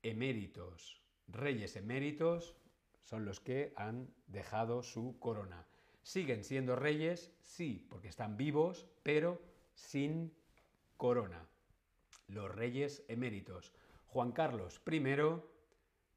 eméritos. 0.04 1.04
Reyes 1.28 1.76
eméritos 1.76 2.56
son 3.02 3.26
los 3.26 3.42
que 3.42 3.74
han 3.76 4.10
dejado 4.28 4.82
su 4.82 5.20
corona. 5.20 5.68
¿Siguen 6.02 6.46
siendo 6.46 6.78
reyes? 6.78 7.34
Sí, 7.42 7.86
porque 7.90 8.08
están 8.08 8.38
vivos, 8.38 8.88
pero 9.04 9.42
sin 9.74 10.34
corona. 10.96 11.46
Los 12.28 12.56
reyes 12.56 13.04
eméritos. 13.10 13.74
Juan 14.06 14.32
Carlos 14.32 14.82
I 14.90 15.04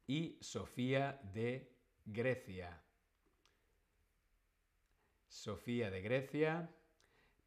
y 0.07 0.37
Sofía 0.39 1.19
de 1.33 1.75
Grecia. 2.05 2.82
Sofía 5.33 5.89
de 5.89 6.01
Grecia 6.01 6.69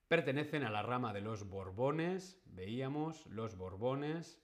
pertenecen 0.08 0.64
a 0.64 0.70
la 0.70 0.82
rama 0.82 1.12
de 1.12 1.20
los 1.20 1.48
Borbones, 1.48 2.42
veíamos 2.44 3.24
los 3.26 3.56
Borbones 3.56 4.42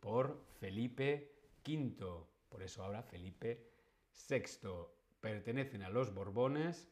por 0.00 0.44
Felipe 0.58 1.32
V, 1.64 2.26
por 2.48 2.62
eso 2.64 2.82
ahora 2.82 3.04
Felipe 3.04 3.70
VI. 4.28 4.42
Pertenecen 5.20 5.84
a 5.84 5.90
los 5.90 6.12
Borbones. 6.12 6.90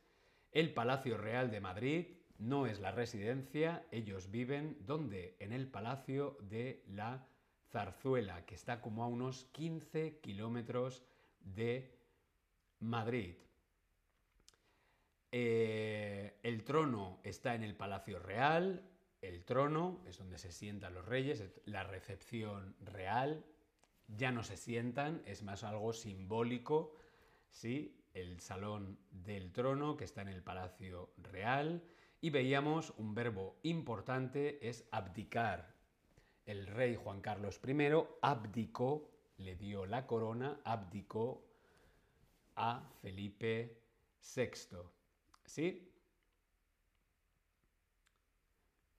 El 0.53 0.73
Palacio 0.73 1.19
Real 1.19 1.51
de 1.51 1.61
Madrid 1.61 2.07
no 2.39 2.67
es 2.67 2.79
la 2.79 2.93
residencia, 2.93 3.85
ellos 3.91 4.31
viven 4.31 4.79
donde? 4.87 5.37
En 5.41 5.53
el 5.53 5.67
Palacio 5.67 6.39
de 6.41 6.85
la 6.87 7.27
Zarzuela, 7.69 8.47
que 8.47 8.55
está 8.55 8.81
como 8.81 9.03
a 9.03 9.09
unos 9.09 9.47
15 9.47 10.21
kilómetros 10.21 11.03
de 11.41 11.99
Madrid. 12.79 13.35
Eh, 15.35 16.39
el 16.43 16.63
trono 16.63 17.19
está 17.25 17.55
en 17.55 17.63
el 17.63 17.75
Palacio 17.75 18.19
Real, 18.19 18.83
el 19.23 19.45
trono 19.45 20.03
es 20.07 20.19
donde 20.19 20.37
se 20.37 20.53
sientan 20.53 20.93
los 20.93 21.07
reyes, 21.07 21.43
la 21.65 21.85
recepción 21.85 22.77
real, 22.81 23.43
ya 24.09 24.31
no 24.31 24.43
se 24.43 24.59
sientan, 24.59 25.23
es 25.25 25.43
más 25.43 25.65
algo 25.65 25.95
simbólico, 25.95 26.95
¿sí? 27.51 27.99
El 28.13 28.41
salón 28.41 28.99
del 29.11 29.53
trono 29.53 29.97
que 29.97 30.05
está 30.05 30.21
en 30.21 30.29
el 30.29 30.43
Palacio 30.43 31.15
Real 31.17 31.83
y 32.21 32.29
veíamos 32.29 32.93
un 32.99 33.15
verbo 33.15 33.57
importante 33.63 34.69
es 34.69 34.87
abdicar. 34.91 35.75
El 36.45 36.67
rey 36.67 36.95
Juan 36.95 37.23
Carlos 37.23 37.59
I 37.67 37.91
abdicó, 38.21 39.09
le 39.39 39.57
dio 39.57 39.87
la 39.87 40.07
corona, 40.07 40.61
abdicó 40.65 41.43
a 42.55 42.87
Felipe 43.01 43.79
VI. 44.37 45.02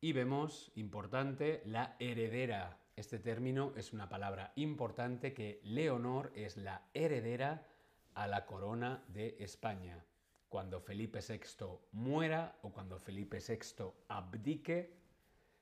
Y 0.01 0.13
vemos, 0.13 0.71
importante, 0.75 1.63
la 1.65 1.95
heredera. 1.99 2.79
Este 2.95 3.17
término 3.17 3.73
es 3.75 3.91
una 3.93 4.07
palabra 4.09 4.53
importante 4.55 5.33
que 5.33 5.59
Leonor 5.63 6.31
es 6.35 6.57
la 6.57 6.89
heredera 6.93 7.65
a 8.13 8.27
la 8.27 8.45
corona 8.45 9.03
de 9.07 9.37
España. 9.39 10.05
Cuando 10.47 10.79
Felipe 10.79 11.19
VI 11.27 11.65
muera 11.93 12.59
o 12.61 12.71
cuando 12.71 12.99
Felipe 12.99 13.39
VI 13.39 13.85
abdique, 14.09 14.95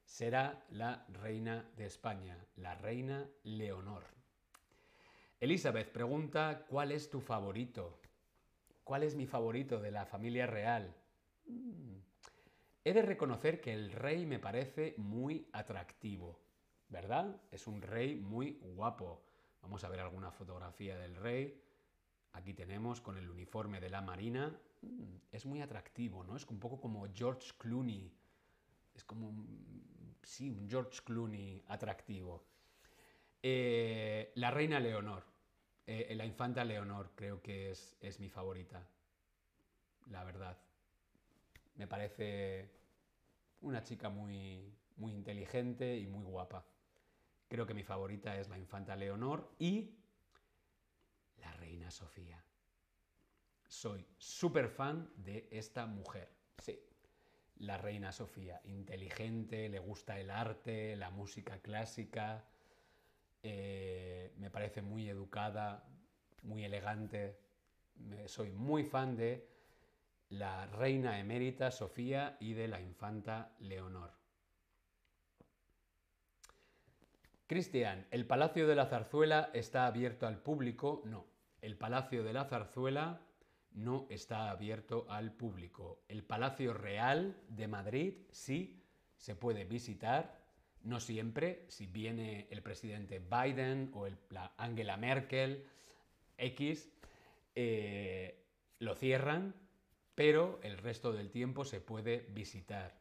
será 0.03 0.65
la 0.71 1.05
reina 1.07 1.71
de 1.77 1.85
España, 1.85 2.37
la 2.57 2.75
reina 2.75 3.29
Leonor. 3.43 4.03
Elizabeth 5.39 5.93
pregunta, 5.93 6.65
¿cuál 6.67 6.91
es 6.91 7.09
tu 7.09 7.21
favorito? 7.21 8.00
¿Cuál 8.91 9.03
es 9.03 9.15
mi 9.15 9.25
favorito 9.25 9.79
de 9.79 9.89
la 9.89 10.05
familia 10.05 10.47
real? 10.47 10.93
Mm. 11.45 11.95
He 12.83 12.91
de 12.91 13.01
reconocer 13.01 13.61
que 13.61 13.71
el 13.71 13.93
rey 13.93 14.25
me 14.25 14.37
parece 14.37 14.95
muy 14.97 15.47
atractivo, 15.53 16.41
¿verdad? 16.89 17.41
Es 17.51 17.67
un 17.67 17.81
rey 17.81 18.17
muy 18.17 18.59
guapo. 18.75 19.23
Vamos 19.61 19.85
a 19.85 19.87
ver 19.87 20.01
alguna 20.01 20.29
fotografía 20.29 20.97
del 20.97 21.15
rey. 21.15 21.57
Aquí 22.33 22.53
tenemos 22.53 22.99
con 22.99 23.17
el 23.17 23.29
uniforme 23.29 23.79
de 23.79 23.89
la 23.89 24.01
Marina. 24.01 24.59
Mm, 24.81 25.15
es 25.31 25.45
muy 25.45 25.61
atractivo, 25.61 26.25
¿no? 26.25 26.35
Es 26.35 26.45
un 26.47 26.59
poco 26.59 26.81
como 26.81 27.07
George 27.13 27.53
Clooney. 27.59 28.11
Es 28.93 29.05
como, 29.05 29.47
sí, 30.21 30.49
un 30.49 30.69
George 30.69 30.99
Clooney 31.05 31.63
atractivo. 31.69 32.43
Eh, 33.41 34.33
la 34.35 34.51
reina 34.51 34.81
Leonor. 34.81 35.30
Eh, 35.87 36.13
la 36.15 36.25
infanta 36.25 36.63
Leonor 36.63 37.11
creo 37.15 37.41
que 37.41 37.71
es, 37.71 37.97
es 38.01 38.19
mi 38.19 38.29
favorita. 38.29 38.87
La 40.07 40.23
verdad. 40.23 40.57
Me 41.75 41.87
parece 41.87 42.69
una 43.61 43.83
chica 43.83 44.09
muy, 44.09 44.73
muy 44.97 45.13
inteligente 45.13 45.97
y 45.97 46.07
muy 46.07 46.23
guapa. 46.23 46.65
Creo 47.47 47.65
que 47.65 47.73
mi 47.73 47.83
favorita 47.83 48.37
es 48.37 48.49
la 48.49 48.57
infanta 48.57 48.95
Leonor 48.95 49.53
y 49.59 49.97
la 51.37 51.51
reina 51.53 51.91
Sofía. 51.91 52.43
Soy 53.67 54.05
súper 54.17 54.69
fan 54.69 55.09
de 55.17 55.47
esta 55.51 55.85
mujer. 55.85 56.29
Sí, 56.59 56.79
la 57.57 57.77
reina 57.77 58.11
Sofía. 58.11 58.61
Inteligente, 58.65 59.69
le 59.69 59.79
gusta 59.79 60.19
el 60.19 60.29
arte, 60.29 60.95
la 60.95 61.09
música 61.09 61.59
clásica. 61.59 62.45
Eh, 63.43 64.33
me 64.37 64.49
parece 64.49 64.81
muy 64.81 65.09
educada, 65.09 65.87
muy 66.43 66.63
elegante. 66.63 67.39
soy 68.25 68.51
muy 68.51 68.83
fan 68.83 69.15
de 69.15 69.47
la 70.29 70.65
reina 70.67 71.19
emérita 71.19 71.71
Sofía 71.71 72.37
y 72.39 72.53
de 72.53 72.67
la 72.67 72.79
infanta 72.79 73.53
Leonor. 73.59 74.11
Cristian, 77.47 78.07
¿el 78.11 78.25
Palacio 78.25 78.65
de 78.65 78.75
la 78.75 78.85
Zarzuela 78.85 79.49
está 79.53 79.85
abierto 79.85 80.25
al 80.25 80.37
público? 80.37 81.01
No, 81.03 81.25
el 81.61 81.75
Palacio 81.77 82.23
de 82.23 82.31
la 82.31 82.45
Zarzuela 82.45 83.19
no 83.73 84.07
está 84.09 84.49
abierto 84.49 85.05
al 85.09 85.33
público. 85.33 86.03
El 86.07 86.23
Palacio 86.23 86.73
Real 86.73 87.35
de 87.49 87.67
Madrid 87.67 88.13
sí 88.31 88.81
se 89.17 89.35
puede 89.35 89.65
visitar, 89.65 90.40
no 90.83 90.99
siempre, 90.99 91.65
si 91.67 91.87
viene 91.87 92.47
el 92.49 92.61
presidente 92.61 93.19
Biden 93.19 93.91
o 93.93 94.07
la 94.29 94.53
Angela 94.57 94.97
Merkel, 94.97 95.65
X, 96.37 96.89
eh, 97.55 98.43
lo 98.79 98.95
cierran, 98.95 99.55
pero 100.15 100.59
el 100.63 100.77
resto 100.77 101.13
del 101.13 101.29
tiempo 101.29 101.65
se 101.65 101.81
puede 101.81 102.27
visitar. 102.29 102.99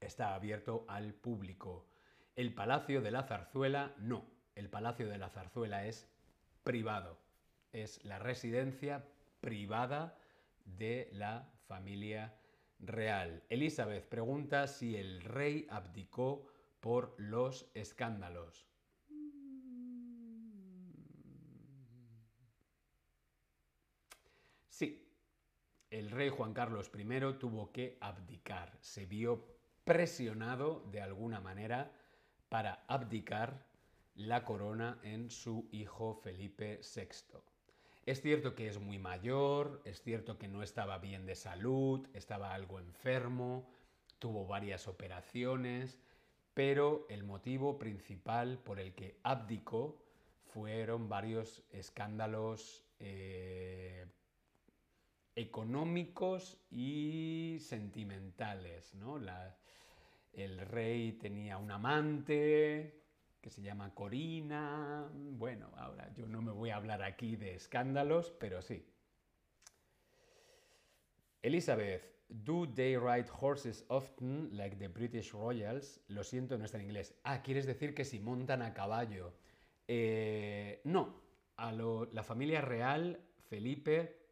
Está 0.00 0.34
abierto 0.34 0.84
al 0.88 1.14
público. 1.14 1.86
El 2.36 2.52
Palacio 2.52 3.00
de 3.00 3.10
la 3.10 3.22
Zarzuela 3.22 3.94
no. 3.98 4.26
El 4.54 4.68
Palacio 4.68 5.08
de 5.08 5.18
la 5.18 5.30
Zarzuela 5.30 5.86
es 5.86 6.08
privado. 6.62 7.18
Es 7.72 8.04
la 8.04 8.18
residencia 8.18 9.04
privada 9.40 10.18
de 10.64 11.08
la 11.12 11.50
familia 11.66 12.34
real. 12.78 13.42
Elizabeth 13.48 14.06
pregunta 14.08 14.66
si 14.66 14.96
el 14.96 15.22
rey 15.22 15.66
abdicó 15.70 16.46
por 16.84 17.14
los 17.16 17.66
escándalos. 17.72 18.66
Sí, 24.68 25.10
el 25.88 26.10
rey 26.10 26.28
Juan 26.28 26.52
Carlos 26.52 26.90
I 26.94 27.38
tuvo 27.38 27.72
que 27.72 27.96
abdicar, 28.02 28.76
se 28.82 29.06
vio 29.06 29.46
presionado 29.84 30.84
de 30.92 31.00
alguna 31.00 31.40
manera 31.40 31.90
para 32.50 32.84
abdicar 32.86 33.64
la 34.14 34.44
corona 34.44 34.98
en 35.04 35.30
su 35.30 35.66
hijo 35.72 36.20
Felipe 36.22 36.82
VI. 36.82 37.38
Es 38.04 38.20
cierto 38.20 38.54
que 38.54 38.68
es 38.68 38.78
muy 38.78 38.98
mayor, 38.98 39.80
es 39.86 40.02
cierto 40.02 40.36
que 40.36 40.48
no 40.48 40.62
estaba 40.62 40.98
bien 40.98 41.24
de 41.24 41.34
salud, 41.34 42.06
estaba 42.12 42.52
algo 42.52 42.78
enfermo, 42.78 43.70
tuvo 44.18 44.46
varias 44.46 44.86
operaciones, 44.86 45.98
pero 46.54 47.06
el 47.10 47.24
motivo 47.24 47.78
principal 47.78 48.58
por 48.58 48.78
el 48.78 48.94
que 48.94 49.18
abdicó 49.24 50.00
fueron 50.44 51.08
varios 51.08 51.64
escándalos 51.70 52.84
eh, 53.00 54.06
económicos 55.34 56.56
y 56.70 57.58
sentimentales. 57.60 58.94
¿no? 58.94 59.20
el 60.32 60.58
rey 60.60 61.12
tenía 61.12 61.58
un 61.58 61.70
amante 61.70 63.02
que 63.40 63.50
se 63.50 63.60
llama 63.60 63.92
Corina. 63.94 65.08
Bueno, 65.12 65.70
ahora 65.76 66.12
yo 66.14 66.26
no 66.26 66.40
me 66.40 66.52
voy 66.52 66.70
a 66.70 66.76
hablar 66.76 67.02
aquí 67.02 67.36
de 67.36 67.54
escándalos, 67.56 68.30
pero 68.38 68.62
sí. 68.62 68.86
Elizabeth, 71.42 72.23
do 72.42 72.66
they 72.66 72.96
ride 72.96 73.28
horses 73.28 73.84
often 73.88 74.48
like 74.52 74.78
the 74.78 74.88
British 74.88 75.32
Royals? 75.32 76.00
Lo 76.08 76.24
siento, 76.24 76.58
no 76.58 76.64
está 76.64 76.78
en 76.78 76.84
inglés. 76.84 77.14
Ah, 77.22 77.42
¿quieres 77.42 77.66
decir 77.66 77.94
que 77.94 78.04
si 78.04 78.18
montan 78.18 78.62
a 78.62 78.74
caballo? 78.74 79.32
Eh, 79.86 80.80
no, 80.84 81.14
a 81.56 81.72
la 81.72 82.22
familia 82.22 82.60
real, 82.60 83.20
Felipe, 83.48 84.24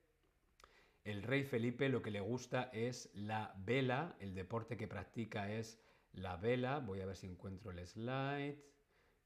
el 1.05 1.23
rey 1.23 1.45
Felipe 1.45 1.89
lo 1.89 2.03
que 2.03 2.11
le 2.11 2.21
gusta 2.21 2.71
es 2.73 3.11
la 3.15 3.55
vela, 3.59 4.17
el 4.21 4.35
deporte 4.35 4.77
que 4.77 4.89
practica 4.89 5.51
es 5.53 5.81
la 6.13 6.37
vela. 6.37 6.79
Voy 6.79 7.01
a 7.01 7.07
ver 7.07 7.17
si 7.17 7.27
encuentro 7.27 7.71
el 7.71 7.87
slide 7.87 8.57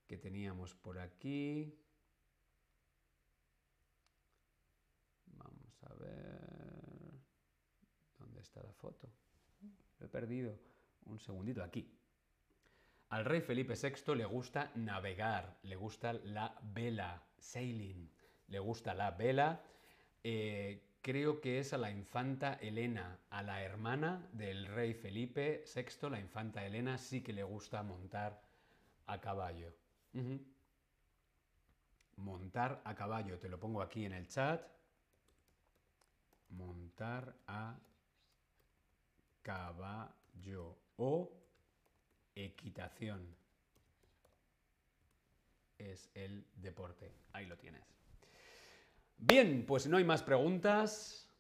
que 0.07 0.16
teníamos 0.16 0.74
por 0.74 0.99
aquí. 0.99 1.79
Vamos 5.27 5.83
a 5.85 5.95
ver. 5.95 6.45
¿Dónde 8.57 8.57
está 8.57 8.62
la 8.62 8.72
foto? 8.72 9.09
Lo 9.98 10.07
he 10.07 10.09
perdido. 10.09 10.59
Un 11.07 11.18
segundito 11.20 11.62
aquí. 11.62 11.88
Al 13.11 13.24
rey 13.24 13.40
Felipe 13.40 13.74
VI 13.74 14.14
le 14.16 14.24
gusta 14.24 14.72
navegar, 14.74 15.59
le 15.62 15.76
gusta 15.76 16.12
la 16.12 16.59
vela, 16.74 17.22
sailing, 17.38 18.11
le 18.48 18.59
gusta 18.59 18.94
la 18.94 19.12
vela. 19.12 19.62
Eh, 20.24 20.82
creo 21.02 21.40
que 21.40 21.61
es 21.61 21.72
a 21.72 21.78
la 21.78 21.90
infanta 21.90 22.54
Elena, 22.54 23.20
a 23.30 23.42
la 23.42 23.62
hermana 23.62 24.28
del 24.32 24.66
rey 24.66 24.94
Felipe 24.94 25.64
VI, 25.72 26.11
la 26.11 26.18
infanta 26.18 26.64
Elena 26.64 26.98
sí 26.98 27.22
que 27.22 27.32
le 27.32 27.44
gusta 27.44 27.82
montar 27.84 28.42
a 29.07 29.20
caballo. 29.20 29.72
Montar 32.16 32.80
a 32.84 32.94
caballo, 32.94 33.38
te 33.38 33.48
lo 33.48 33.61
pongo 33.61 33.82
aquí 33.82 34.04
en 34.04 34.14
el 34.14 34.26
chat. 34.26 34.66
Montar 36.48 37.36
a 37.46 37.78
caballo 39.47 40.76
o 40.97 41.30
equitación 42.34 43.32
es 45.78 46.11
el 46.14 46.44
deporte. 46.57 47.12
Ahí 47.32 47.47
lo 47.47 47.57
tienes. 47.57 47.84
Bien, 49.16 49.64
pues 49.64 49.86
no 49.86 49.99
hay 49.99 50.05
más 50.05 50.24
preguntas. 50.24 51.30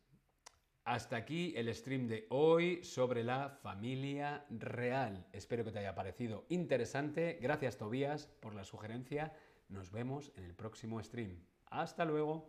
Hasta 0.84 1.16
aquí 1.16 1.52
el 1.56 1.74
stream 1.74 2.06
de 2.06 2.28
hoy 2.30 2.84
sobre 2.84 3.24
la 3.24 3.48
familia 3.50 4.46
real. 4.50 5.26
Espero 5.32 5.64
que 5.64 5.72
te 5.72 5.80
haya 5.80 5.96
parecido 5.96 6.46
interesante. 6.48 7.40
Gracias 7.42 7.76
Tobías 7.76 8.26
por 8.28 8.54
la 8.54 8.62
sugerencia. 8.62 9.32
Nos 9.68 9.90
vemos 9.90 10.30
en 10.36 10.44
el 10.44 10.54
próximo 10.54 11.02
stream. 11.02 11.44
Hasta 11.70 12.04
luego. 12.04 12.48